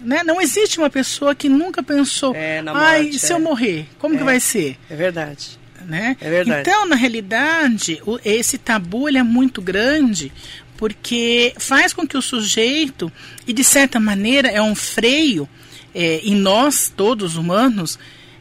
[0.00, 0.22] Né?
[0.22, 3.40] Não existe uma pessoa que nunca pensou, é, ai, se eu é.
[3.40, 4.24] morrer, como que é.
[4.24, 4.76] vai ser?
[4.88, 5.58] É verdade.
[5.86, 6.16] Né?
[6.20, 6.60] É verdade.
[6.60, 10.32] Então, na realidade, o, esse tabu ele é muito grande
[10.76, 13.10] porque faz com que o sujeito,
[13.46, 15.48] e de certa maneira é um freio
[15.94, 17.98] é, em nós, todos humanos,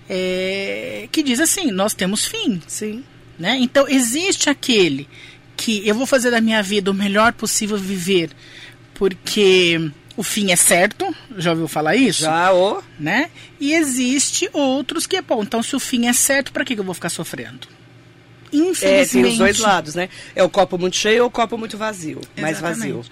[0.10, 2.62] é, que diz assim: nós temos fim.
[2.68, 3.04] Sim.
[3.38, 3.58] Né?
[3.60, 5.08] Então, existe aquele
[5.56, 8.30] que eu vou fazer da minha vida o melhor possível viver,
[8.94, 12.22] porque o fim é certo, já ouviu falar isso?
[12.22, 12.82] Já, ô.
[13.00, 13.30] Né?
[13.60, 16.94] E existe outros que, bom, então se o fim é certo, para que eu vou
[16.94, 17.68] ficar sofrendo?
[18.52, 18.86] Infelizmente.
[18.86, 20.10] É, tem os dois lados, né?
[20.36, 22.42] É o copo muito cheio ou o copo muito vazio, Exatamente.
[22.42, 23.04] mais vazio.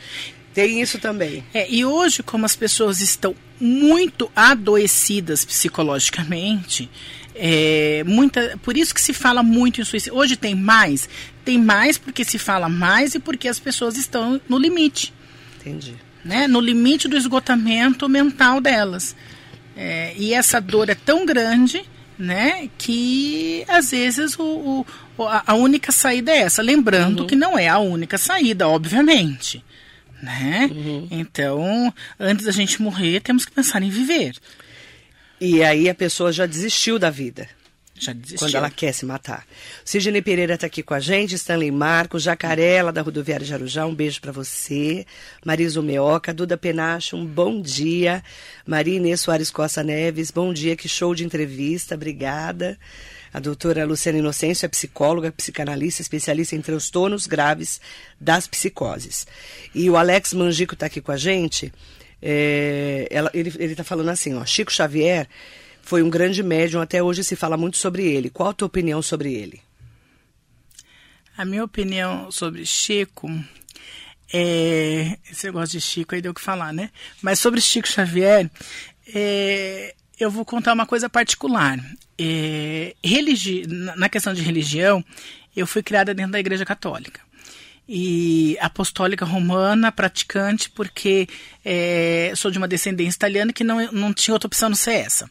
[0.54, 1.44] Tem isso também.
[1.54, 6.90] É, e hoje, como as pessoas estão muito adoecidas psicologicamente,
[7.34, 10.16] é, muita, por isso que se fala muito em suicídio.
[10.16, 11.08] Hoje tem mais?
[11.44, 15.14] Tem mais porque se fala mais e porque as pessoas estão no limite.
[15.60, 15.96] Entendi.
[16.24, 16.48] Né?
[16.48, 19.16] No limite do esgotamento mental delas.
[19.76, 21.84] É, e essa dor é tão grande
[22.20, 24.86] né, que às vezes o,
[25.18, 26.62] o a única saída é essa.
[26.62, 27.28] Lembrando uhum.
[27.28, 29.64] que não é a única saída, obviamente
[30.22, 30.70] né?
[30.72, 31.08] Uhum.
[31.10, 34.36] Então, antes da gente morrer, temos que pensar em viver.
[35.40, 37.50] E aí a pessoa já desistiu da vida.
[38.02, 38.40] Já desistiu.
[38.40, 39.46] Quando ela quer se matar.
[39.86, 43.94] Sidney Pereira está aqui com a gente, Stanley Marcos, Jacarela, da Rodoviária de Arujá, um
[43.94, 45.06] beijo para você.
[45.46, 48.24] Marisa Meoca, Duda Penacho, um bom dia.
[48.66, 52.76] Maria Inês Soares Costa Neves, bom dia, que show de entrevista, obrigada.
[53.32, 57.80] A doutora Luciana Inocêncio é psicóloga, psicanalista, especialista em transtornos graves
[58.20, 59.28] das psicoses.
[59.76, 61.72] E o Alex Mangico está aqui com a gente.
[62.20, 65.28] É, ela, ele está falando assim, ó, Chico Xavier
[65.92, 68.30] foi um grande médium, até hoje se fala muito sobre ele.
[68.30, 69.62] Qual a tua opinião sobre ele?
[71.38, 73.30] A minha opinião sobre Chico
[74.32, 75.18] é.
[75.30, 76.92] Esse negócio de Chico aí deu o que falar, né?
[77.22, 78.50] Mas sobre Chico Xavier,
[79.14, 81.78] é, eu vou contar uma coisa particular.
[82.18, 85.04] É, religi na questão de religião,
[85.54, 87.20] eu fui criada dentro da Igreja Católica.
[87.86, 91.28] E apostólica romana, praticante, porque
[91.66, 95.30] é, sou de uma descendência italiana que não, não tinha outra opção não ser essa.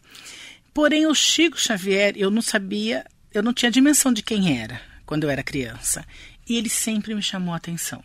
[0.72, 5.24] Porém, o Chico Xavier, eu não sabia, eu não tinha dimensão de quem era quando
[5.24, 6.06] eu era criança.
[6.48, 8.02] E ele sempre me chamou a atenção.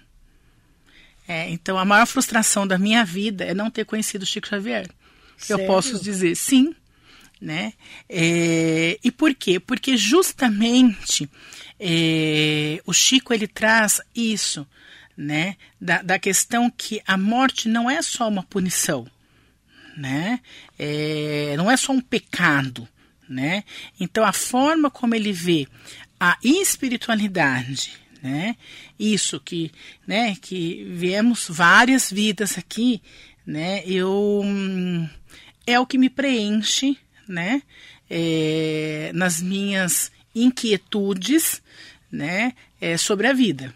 [1.27, 4.87] É, então, a maior frustração da minha vida é não ter conhecido o Chico Xavier.
[5.37, 5.63] Sério?
[5.63, 6.75] Eu posso dizer sim,
[7.41, 7.73] né?
[8.07, 9.59] É, e por quê?
[9.59, 11.29] Porque justamente
[11.79, 14.67] é, o Chico ele traz isso,
[15.17, 15.55] né?
[15.79, 19.07] Da, da questão que a morte não é só uma punição,
[19.95, 20.39] né?
[20.77, 22.87] É, não é só um pecado,
[23.27, 23.63] né?
[23.99, 25.67] Então a forma como ele vê
[26.19, 28.55] a espiritualidade, né?
[28.99, 29.71] Isso que,
[30.07, 30.35] né?
[30.41, 33.01] Que viemos várias vidas aqui,
[33.45, 33.83] né?
[33.85, 34.43] Eu
[35.65, 37.61] é o que me preenche, né?
[38.09, 41.61] É, nas minhas inquietudes,
[42.11, 42.53] né?
[42.79, 43.73] É, sobre a vida.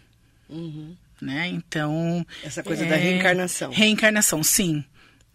[0.48, 0.94] Uhum.
[1.20, 1.48] Né?
[1.48, 2.26] Então.
[2.42, 3.70] Essa coisa é, da reencarnação.
[3.70, 4.84] Reencarnação, sim.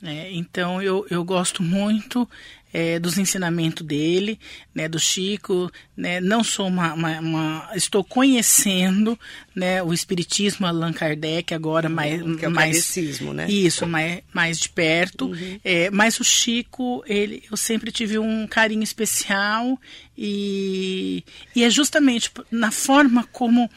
[0.05, 2.29] É, então eu, eu gosto muito
[2.75, 4.37] é, dos ensinamentos dele,
[4.73, 9.17] né, do Chico, né, não sou uma, uma, uma, estou conhecendo,
[9.55, 12.97] né, o espiritismo Allan Kardec agora mais, que é o mais
[13.33, 13.47] né?
[13.49, 15.27] Isso, mais, mais de perto.
[15.27, 15.59] Uhum.
[15.63, 19.79] É, mas o Chico, ele, eu sempre tive um carinho especial
[20.17, 21.23] e,
[21.55, 23.71] e é justamente na forma como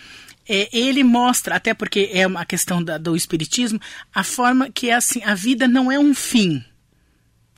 [0.49, 3.81] é, ele mostra, até porque é uma questão da, do espiritismo,
[4.15, 6.65] a forma que é assim, a vida não é um fim.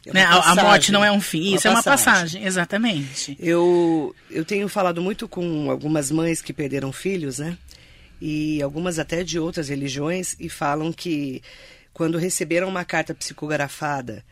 [0.06, 0.24] É né?
[0.24, 3.36] a, morte não é um fim, isso é uma passagem, exatamente.
[3.38, 7.56] Eu, eu tenho falado muito com algumas mães que perderam filhos, né?
[8.20, 11.42] E algumas até de outras religiões, e falam que
[11.92, 14.24] quando receberam uma carta psicografada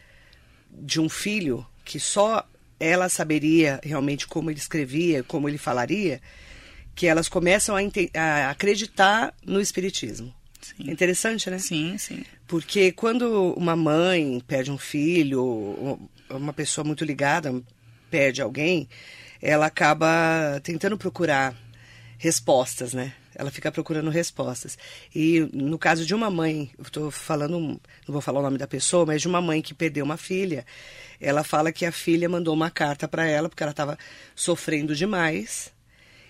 [0.71, 2.47] de um filho, que só
[2.81, 6.21] ela saberia realmente como ele escrevia, como ele falaria,
[6.99, 10.35] que elas começam a, a acreditar no espiritismo.
[10.61, 10.91] Sim.
[10.91, 11.57] Interessante, né?
[11.61, 12.25] Sim, sim.
[12.45, 15.97] Porque quando uma mãe perde um filho,
[16.29, 17.63] uma pessoa muito ligada
[18.11, 18.89] perde alguém,
[19.41, 21.55] ela acaba tentando procurar
[22.19, 23.13] respostas, né?
[23.33, 24.77] Ela fica procurando respostas.
[25.15, 28.67] E no caso de uma mãe, eu estou falando, não vou falar o nome da
[28.67, 30.67] pessoa, mas de uma mãe que perdeu uma filha,
[31.21, 33.97] ela fala que a filha mandou uma carta para ela porque ela estava
[34.35, 35.78] sofrendo demais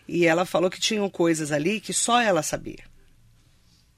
[0.09, 2.89] e ela falou que tinham coisas ali que só ela sabia.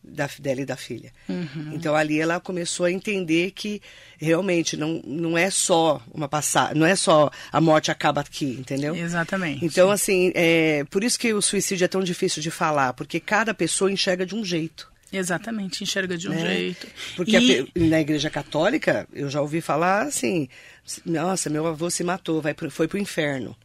[0.02, 1.12] Da, dela e da filha.
[1.28, 1.72] Uhum.
[1.74, 3.82] Então ali ela começou a entender que
[4.18, 8.96] realmente não, não é só uma passagem, não é só a morte acaba aqui, entendeu?
[8.96, 9.64] Exatamente.
[9.64, 13.52] Então, assim, é, por isso que o suicídio é tão difícil de falar, porque cada
[13.52, 14.90] pessoa enxerga de um jeito.
[15.12, 16.46] Exatamente, enxerga de um né?
[16.46, 16.86] jeito.
[17.14, 17.60] Porque e...
[17.60, 20.48] a, na igreja católica, eu já ouvi falar assim,
[21.04, 23.56] nossa, meu avô se matou, vai pro, foi pro inferno.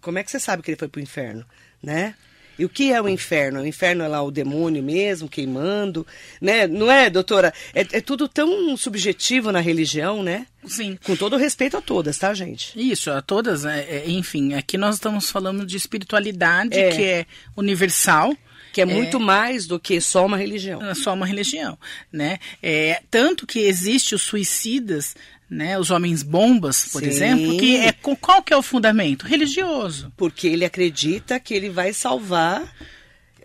[0.00, 1.44] Como é que você sabe que ele foi para o inferno,
[1.82, 2.14] né?
[2.58, 3.60] E o que é o inferno?
[3.60, 6.04] O inferno é lá o demônio mesmo, queimando,
[6.40, 6.66] né?
[6.66, 7.54] Não é, doutora?
[7.72, 10.46] É, é tudo tão subjetivo na religião, né?
[10.66, 10.98] Sim.
[11.04, 12.72] Com todo respeito a todas, tá, gente?
[12.74, 13.64] Isso, a todas.
[13.64, 16.90] É, é, enfim, aqui nós estamos falando de espiritualidade é.
[16.90, 17.26] que é
[17.56, 18.36] universal.
[18.72, 20.94] Que é muito é, mais do que só uma religião.
[20.94, 21.78] Só uma religião,
[22.12, 22.38] né?
[22.62, 25.16] É, tanto que existe os suicidas
[25.50, 27.08] né, os homens bombas, por Sim.
[27.08, 30.12] exemplo, que é qual que é o fundamento religioso?
[30.16, 32.70] Porque ele acredita que ele vai salvar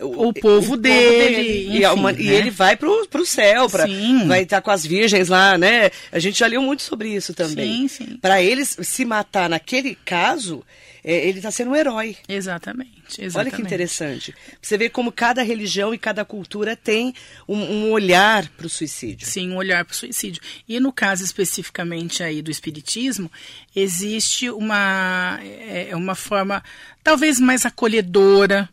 [0.02, 1.68] o, o, povo, o dele, dele.
[1.68, 2.22] Enfim, e, uma, né?
[2.22, 3.86] e, ele vai pro, pro céu, pra,
[4.28, 5.92] vai estar com as virgens lá, né?
[6.12, 7.88] A gente já leu muito sobre isso também.
[8.22, 10.63] Para eles se matar naquele caso,
[11.04, 12.16] é, ele está sendo um herói.
[12.30, 13.38] Exatamente, exatamente.
[13.38, 14.34] Olha que interessante.
[14.62, 17.13] Você vê como cada religião e cada cultura tem
[17.48, 19.28] um, um olhar para o suicídio.
[19.28, 20.42] Sim, um olhar para o suicídio.
[20.68, 23.30] E no caso especificamente aí do espiritismo,
[23.76, 26.63] existe uma, é, é uma forma
[27.04, 28.70] talvez mais acolhedora,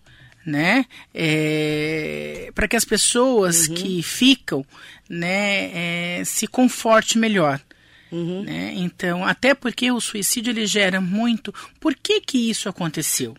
[0.47, 0.87] né?
[1.13, 3.75] É, para que as pessoas uhum.
[3.75, 4.65] que ficam,
[5.09, 7.61] né, é, se conforte melhor.
[8.13, 8.43] Uhum.
[8.43, 8.73] Né?
[8.77, 11.55] Então, até porque o suicídio ele gera muito.
[11.79, 13.37] Por que que isso aconteceu?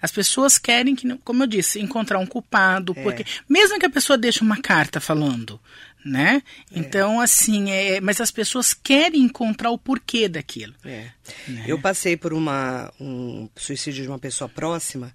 [0.00, 3.02] As pessoas querem que, como eu disse, encontrar um culpado, é.
[3.02, 5.60] porque mesmo que a pessoa deixe uma carta falando,
[6.04, 6.42] né?
[6.72, 6.78] É.
[6.78, 10.74] Então, assim, é, mas as pessoas querem encontrar o porquê daquilo.
[10.84, 11.10] É.
[11.48, 11.64] Né?
[11.66, 15.12] Eu passei por uma, um suicídio de uma pessoa próxima,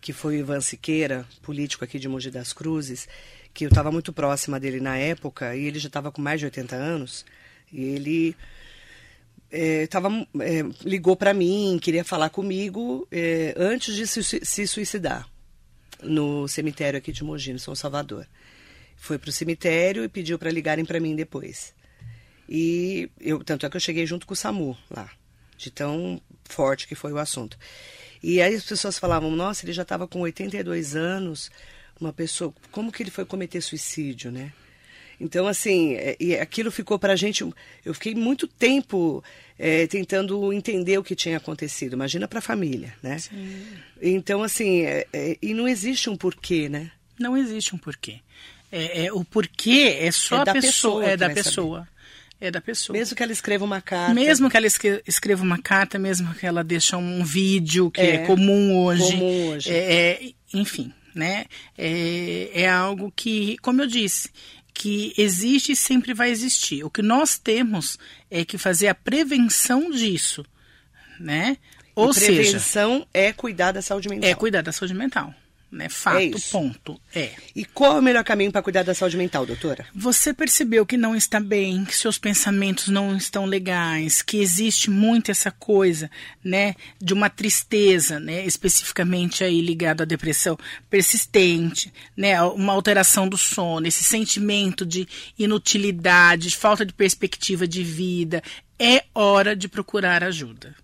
[0.00, 3.08] que foi o Ivan Siqueira, político aqui de Mogi das Cruzes,
[3.54, 6.46] que eu estava muito próxima dele na época, e ele já estava com mais de
[6.46, 7.24] 80 anos.
[7.72, 8.36] Ele
[9.50, 10.08] é, tava,
[10.40, 15.28] é, ligou para mim, queria falar comigo é, antes de se, se, suicidar
[16.02, 18.26] no cemitério aqui de Mogi, no São Salvador.
[18.96, 21.74] Foi para o cemitério e pediu para ligarem para mim depois.
[22.48, 25.10] E eu, tanto é que eu cheguei junto com o SAMU lá,
[25.56, 27.58] de tão forte que foi o assunto.
[28.22, 31.50] E aí as pessoas falavam: nossa, ele já estava com 82 anos,
[32.00, 34.52] uma pessoa, como que ele foi cometer suicídio, né?
[35.20, 37.44] Então, assim, é, e aquilo ficou para a gente.
[37.84, 39.24] Eu fiquei muito tempo
[39.58, 41.94] é, tentando entender o que tinha acontecido.
[41.94, 43.18] Imagina para a família, né?
[43.18, 43.62] Sim.
[44.00, 46.90] Então, assim, é, é, e não existe um porquê, né?
[47.18, 48.20] Não existe um porquê.
[48.70, 51.78] É, é o porquê é só é a pessoa, pessoa é da pessoa.
[51.78, 51.90] Saber.
[52.40, 52.98] é da pessoa.
[52.98, 54.14] Mesmo que ela escreva uma carta.
[54.14, 58.18] Mesmo que ela escreva uma carta, mesmo que ela deixe um vídeo, que é, é
[58.26, 59.12] comum hoje.
[59.12, 59.70] Comum hoje.
[59.70, 61.46] É, é, enfim, né?
[61.78, 64.28] É, é algo que, como eu disse,
[64.78, 66.84] que existe e sempre vai existir.
[66.84, 67.98] O que nós temos
[68.30, 70.44] é que fazer a prevenção disso,
[71.18, 71.56] né?
[71.94, 74.30] Ou prevenção seja, é cuidar da saúde mental.
[74.30, 75.34] É cuidar da saúde mental
[75.76, 75.88] né?
[75.88, 77.00] Fato, é ponto.
[77.14, 77.32] É.
[77.54, 79.86] E qual é o melhor caminho para cuidar da saúde mental, doutora?
[79.94, 85.30] Você percebeu que não está bem, que seus pensamentos não estão legais, que existe muito
[85.30, 86.10] essa coisa,
[86.42, 90.58] né, de uma tristeza, né, especificamente aí ligado à depressão
[90.88, 95.06] persistente, né, uma alteração do sono, esse sentimento de
[95.38, 98.42] inutilidade, de falta de perspectiva de vida,
[98.78, 100.74] é hora de procurar ajuda.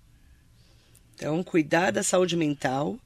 [1.14, 2.98] Então, cuidar da saúde mental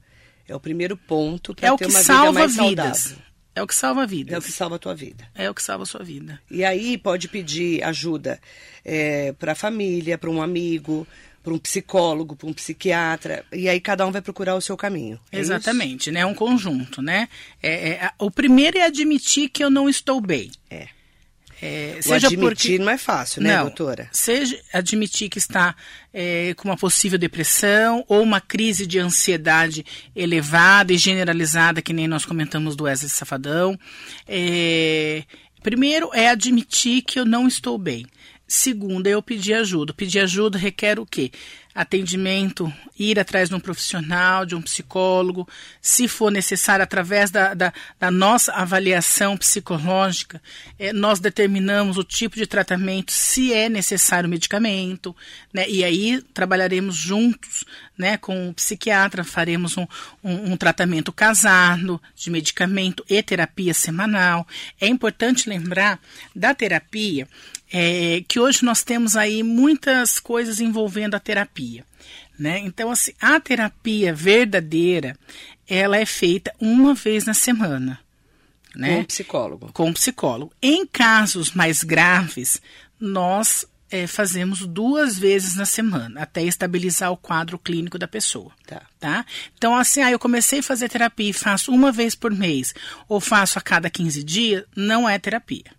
[0.47, 2.97] é o primeiro ponto para é ter uma vida mais vidas.
[2.97, 3.27] saudável.
[3.55, 4.33] É o que salva vidas.
[4.35, 5.27] É o que salva a tua vida.
[5.33, 6.39] É o que salva a sua vida.
[6.49, 8.39] E aí pode pedir ajuda
[8.85, 11.07] é, para a família, para um amigo,
[11.41, 13.43] para um psicólogo, para um psiquiatra.
[13.51, 15.19] E aí cada um vai procurar o seu caminho.
[15.31, 16.11] É Exatamente, isso?
[16.11, 16.19] né?
[16.19, 17.29] É um conjunto, né?
[17.63, 20.51] É, é, o primeiro é admitir que eu não estou bem.
[20.69, 20.89] É.
[21.61, 22.79] É, o admitir porque...
[22.79, 24.07] não é fácil, né, não, doutora?
[24.11, 25.75] Seja admitir que está
[26.13, 29.83] é, com uma possível depressão ou uma crise de ansiedade
[30.15, 33.77] elevada e generalizada, que nem nós comentamos do Wesley Safadão.
[34.27, 35.23] É,
[35.63, 38.05] primeiro é admitir que eu não estou bem.
[38.47, 39.93] Segundo, é eu pedir ajuda.
[39.93, 41.31] Pedir ajuda requer o quê?
[41.77, 45.47] Atendimento, ir atrás de um profissional, de um psicólogo,
[45.79, 50.41] se for necessário, através da, da, da nossa avaliação psicológica,
[50.79, 55.15] é, nós determinamos o tipo de tratamento, se é necessário medicamento,
[55.53, 55.69] né?
[55.69, 57.63] E aí trabalharemos juntos,
[57.95, 59.85] né, com o psiquiatra, faremos um,
[60.23, 64.47] um, um tratamento casado de medicamento e terapia semanal.
[64.81, 65.99] É importante lembrar
[66.35, 67.27] da terapia
[67.71, 71.83] é, que hoje nós temos aí muitas coisas envolvendo a terapia.
[72.37, 72.59] Né?
[72.59, 75.17] Então, assim, a terapia verdadeira,
[75.67, 77.99] ela é feita uma vez na semana.
[78.75, 78.95] Né?
[78.95, 79.71] Com um psicólogo.
[79.73, 80.53] Com um psicólogo.
[80.61, 82.61] Em casos mais graves,
[82.99, 88.51] nós é, fazemos duas vezes na semana, até estabilizar o quadro clínico da pessoa.
[88.65, 88.81] Tá.
[88.99, 89.25] tá?
[89.57, 92.73] Então, assim, ah, eu comecei a fazer terapia e faço uma vez por mês,
[93.07, 95.76] ou faço a cada 15 dias, não é terapia.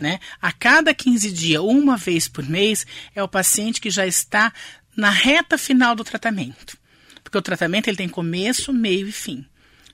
[0.00, 0.18] Né?
[0.40, 4.52] A cada 15 dias, uma vez por mês, é o paciente que já está
[4.96, 6.76] na reta final do tratamento.
[7.22, 9.44] Porque o tratamento ele tem começo, meio e fim.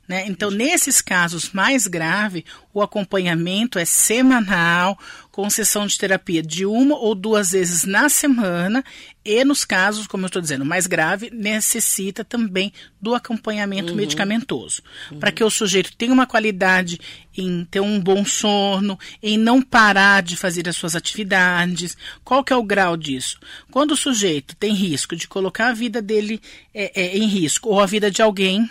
[0.07, 0.24] Né?
[0.26, 2.44] Então, nesses casos mais graves,
[2.74, 4.98] o acompanhamento é semanal,
[5.33, 8.85] com sessão de terapia de uma ou duas vezes na semana,
[9.24, 12.70] e nos casos, como eu estou dizendo, mais grave, necessita também
[13.01, 13.97] do acompanhamento uhum.
[13.97, 15.18] medicamentoso, uhum.
[15.18, 17.01] para que o sujeito tenha uma qualidade
[17.35, 21.97] em ter um bom sono, em não parar de fazer as suas atividades.
[22.22, 23.41] Qual que é o grau disso?
[23.70, 26.43] Quando o sujeito tem risco de colocar a vida dele
[26.74, 28.68] é, é, em risco, ou a vida de alguém,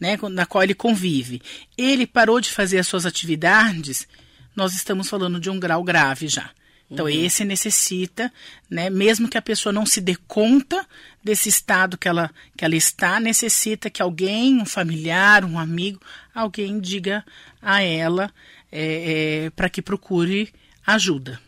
[0.00, 1.42] né, na qual ele convive,
[1.76, 4.08] ele parou de fazer as suas atividades,
[4.54, 6.50] nós estamos falando de um grau grave já.
[6.90, 7.12] Então, uhum.
[7.12, 8.32] esse necessita,
[8.68, 10.84] né, mesmo que a pessoa não se dê conta
[11.22, 16.00] desse estado que ela, que ela está, necessita que alguém, um familiar, um amigo,
[16.34, 17.24] alguém diga
[17.62, 18.32] a ela
[18.72, 20.52] é, é, para que procure
[20.84, 21.40] ajuda.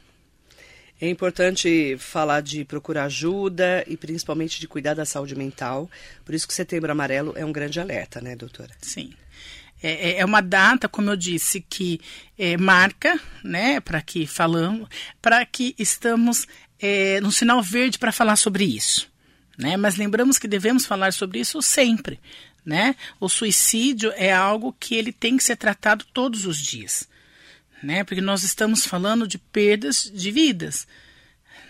[1.00, 5.90] É importante falar de procurar ajuda e principalmente de cuidar da saúde mental.
[6.24, 8.70] Por isso que Setembro Amarelo é um grande alerta, né, doutora?
[8.80, 9.12] Sim.
[9.82, 12.00] É, é, é uma data, como eu disse, que
[12.38, 14.88] é, marca, né, para que falamos,
[15.20, 16.46] para que estamos
[16.78, 19.10] é, no sinal verde para falar sobre isso.
[19.58, 19.76] Né?
[19.76, 22.20] Mas lembramos que devemos falar sobre isso sempre.
[22.64, 22.94] Né?
[23.18, 27.08] O suicídio é algo que ele tem que ser tratado todos os dias
[27.82, 28.04] né?
[28.04, 30.86] Porque nós estamos falando de perdas de vidas.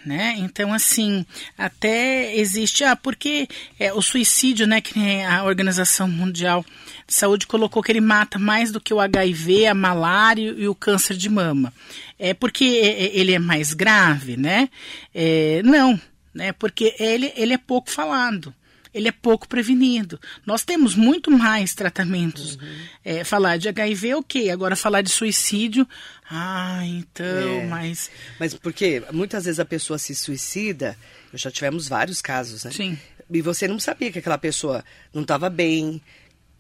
[0.05, 0.34] Né?
[0.38, 1.24] Então, assim,
[1.57, 3.46] até existe, ah, porque
[3.78, 6.66] é, o suicídio, né, que a Organização Mundial
[7.07, 10.74] de Saúde colocou que ele mata mais do que o HIV, a malária e o
[10.74, 11.72] câncer de mama.
[12.18, 14.68] É porque é, é, ele é mais grave, né?
[15.14, 16.00] É, não,
[16.34, 16.53] né?
[16.53, 18.53] Porque ele, ele é pouco falado
[18.95, 20.20] ele é pouco prevenido.
[20.45, 22.57] Nós temos muito mais tratamentos.
[22.57, 22.86] Uhum.
[23.05, 24.51] É, falar de HIV, ok.
[24.51, 25.86] Agora, falar de suicídio,
[26.30, 27.66] ah, então, é.
[27.66, 28.11] mas.
[28.38, 30.97] Mas porque muitas vezes a pessoa se suicida,
[31.34, 32.70] já tivemos vários casos, né?
[32.70, 32.99] Sim.
[33.30, 36.01] E você não sabia que aquela pessoa não estava bem,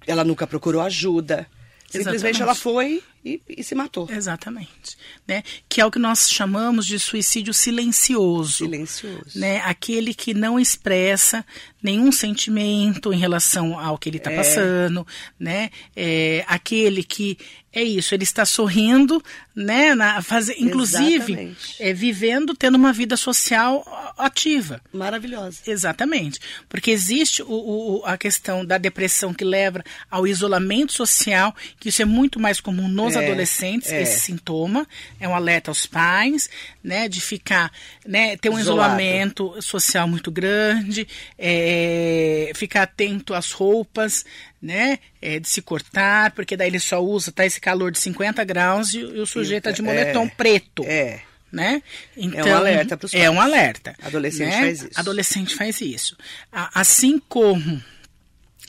[0.06, 1.46] ela nunca procurou ajuda.
[1.86, 2.42] Simplesmente Exatamente.
[2.42, 4.08] ela foi e, e, se matou.
[4.10, 4.96] Exatamente.
[5.26, 5.42] Né?
[5.68, 8.64] Que é o que nós chamamos de suicídio silencioso.
[8.64, 9.38] Silencioso.
[9.38, 9.60] Né?
[9.60, 11.44] Aquele que não expressa
[11.82, 14.36] nenhum sentimento em relação ao que ele está é.
[14.36, 15.06] passando,
[15.38, 15.70] né?
[15.96, 17.36] É, aquele que
[17.72, 19.22] é isso, ele está sorrindo,
[19.56, 19.94] né?
[19.94, 23.82] Na, fazer, inclusive, é, vivendo, tendo uma vida social
[24.18, 24.80] ativa.
[24.92, 25.58] Maravilhosa.
[25.66, 26.38] Exatamente.
[26.68, 32.02] Porque existe o, o, a questão da depressão que leva ao isolamento social, que isso
[32.02, 34.02] é muito mais comum nos é, adolescentes, é.
[34.02, 34.86] esse sintoma.
[35.20, 36.48] É um alerta aos pais,
[36.82, 37.08] né?
[37.08, 37.70] De ficar,
[38.06, 38.36] né?
[38.36, 39.00] Ter um Isolado.
[39.00, 41.06] isolamento social muito grande,
[41.38, 44.24] é, ficar atento às roupas,
[44.60, 44.98] né?
[45.20, 48.94] É, de se cortar, porque daí ele só usa, tá esse calor de 50 graus
[48.94, 50.84] e, e o sujeito tá de moletom é, preto.
[50.86, 51.20] É.
[51.52, 51.82] Né?
[52.16, 53.94] Então, é um alerta para os É um alerta.
[54.02, 54.60] Adolescente né?
[54.60, 54.90] faz isso.
[55.00, 56.16] Adolescente faz isso.
[56.50, 57.82] Assim como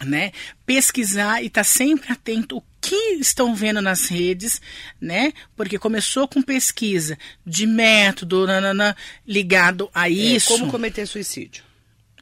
[0.05, 0.31] né,
[0.65, 4.61] pesquisar e estar tá sempre atento o que estão vendo nas redes,
[4.99, 5.31] né?
[5.55, 10.53] Porque começou com pesquisa de método nanana, ligado a isso.
[10.53, 11.63] É, como cometer suicídio.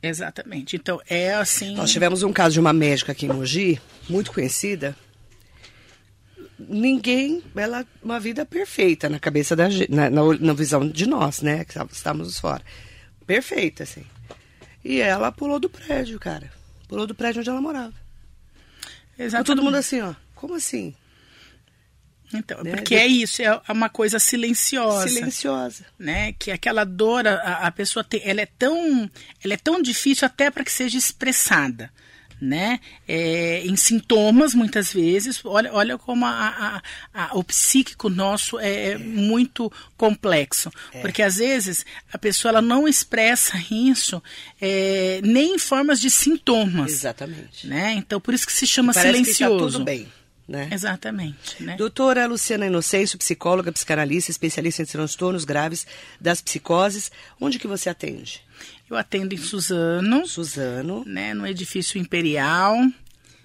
[0.03, 0.75] Exatamente.
[0.75, 1.73] Então, é assim.
[1.75, 4.95] Nós tivemos um caso de uma médica aqui em Mogi, muito conhecida.
[6.59, 11.41] Ninguém, ela, uma vida perfeita na cabeça da gente, na, na, na visão de nós,
[11.41, 11.65] né?
[11.65, 12.61] Que estávamos fora.
[13.25, 14.05] Perfeita, assim.
[14.85, 16.51] E ela pulou do prédio, cara.
[16.87, 17.93] Pulou do prédio onde ela morava.
[19.17, 19.47] Exatamente.
[19.47, 20.13] todo mundo assim, ó.
[20.41, 20.95] Como assim?
[22.33, 22.71] Então, né?
[22.71, 25.07] porque é isso, é uma coisa silenciosa.
[25.07, 25.85] Silenciosa.
[25.99, 26.33] Né?
[26.33, 29.07] Que aquela dor, a, a pessoa tem, ela é tão,
[29.43, 31.91] ela é tão difícil até para que seja expressada.
[32.41, 32.79] Né?
[33.07, 35.45] É, em sintomas, muitas vezes.
[35.45, 36.81] Olha, olha como a,
[37.13, 40.71] a, a, o psíquico nosso é, é muito complexo.
[40.91, 41.01] É.
[41.01, 44.23] Porque às vezes a pessoa ela não expressa isso
[44.59, 46.91] é, nem em formas de sintomas.
[46.91, 47.67] Exatamente.
[47.67, 47.93] Né?
[47.93, 49.35] Então, por isso que se chama silencioso.
[49.35, 50.11] Que tá tudo bem.
[50.51, 50.67] Né?
[50.69, 51.63] Exatamente.
[51.63, 51.77] Né?
[51.77, 55.87] Doutora Luciana Inocêncio, psicóloga, psicanalista, especialista em transtornos graves
[56.19, 57.09] das psicoses.
[57.39, 58.41] Onde que você atende?
[58.89, 60.27] Eu atendo em Suzano.
[60.27, 61.03] Suzano.
[61.05, 62.75] Né, no edifício Imperial.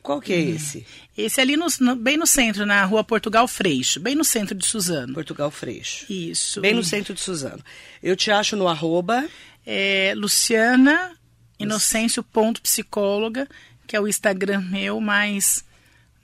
[0.02, 0.54] Qual que é hum.
[0.57, 0.84] esse?
[1.16, 4.57] Esse é ali no, no, bem no centro, na rua Portugal Freixo, bem no centro
[4.57, 5.14] de Suzano.
[5.14, 6.12] Portugal Freixo.
[6.12, 6.61] Isso.
[6.61, 7.64] Bem no centro de Suzano.
[8.02, 9.24] Eu te acho no arroba...
[9.68, 11.11] É, Luciana
[11.59, 13.48] Inocêncio ponto psicóloga,
[13.84, 15.64] que é o Instagram meu mais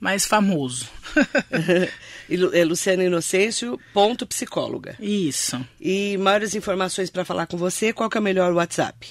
[0.03, 0.89] mais famoso.
[2.51, 4.97] é Luciana Inocêncio, ponto psicóloga.
[4.99, 5.65] Isso.
[5.79, 9.09] E maiores informações para falar com você, qual que é o melhor WhatsApp?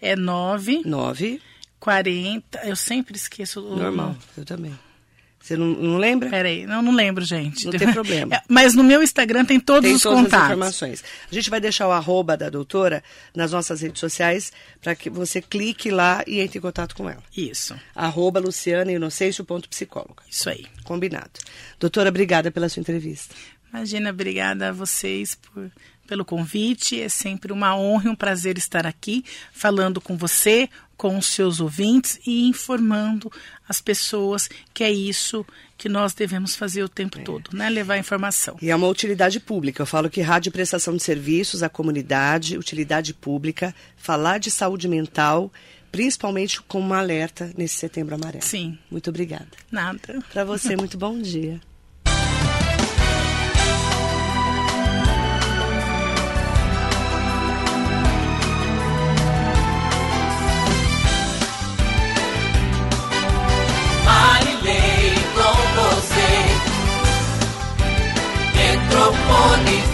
[0.00, 0.80] É 9...
[0.86, 1.42] 9...
[1.78, 2.60] 40...
[2.66, 3.60] Eu sempre esqueço...
[3.60, 4.72] Normal, eu também.
[5.40, 6.28] Você não, não lembra?
[6.28, 7.64] Peraí, não, não lembro, gente.
[7.64, 8.36] Não tem problema.
[8.36, 10.44] É, mas no meu Instagram tem todos tem os todas contatos.
[10.44, 11.04] As informações.
[11.30, 13.02] A gente vai deixar o arroba da doutora
[13.34, 17.22] nas nossas redes sociais para que você clique lá e entre em contato com ela.
[17.34, 17.74] Isso.
[17.94, 20.22] Arroba Luciana Inocêncio, ponto psicóloga.
[20.30, 20.66] Isso aí.
[20.84, 21.30] Combinado.
[21.78, 23.34] Doutora, obrigada pela sua entrevista.
[23.72, 25.70] Imagina, obrigada a vocês por
[26.10, 27.00] pelo convite.
[27.00, 31.60] É sempre uma honra e um prazer estar aqui falando com você, com os seus
[31.60, 33.30] ouvintes e informando
[33.70, 35.46] as pessoas que é isso
[35.78, 37.22] que nós devemos fazer o tempo é.
[37.22, 37.70] todo, né?
[37.70, 38.56] Levar informação.
[38.60, 39.80] E é uma utilidade pública.
[39.80, 45.52] Eu falo que rádio prestação de serviços à comunidade, utilidade pública, falar de saúde mental
[45.92, 48.44] principalmente com um alerta nesse setembro amarelo.
[48.44, 48.78] Sim.
[48.88, 49.48] Muito obrigada.
[49.72, 50.22] Nada.
[50.32, 51.60] Para você, muito bom dia.
[68.90, 69.89] Metropolis.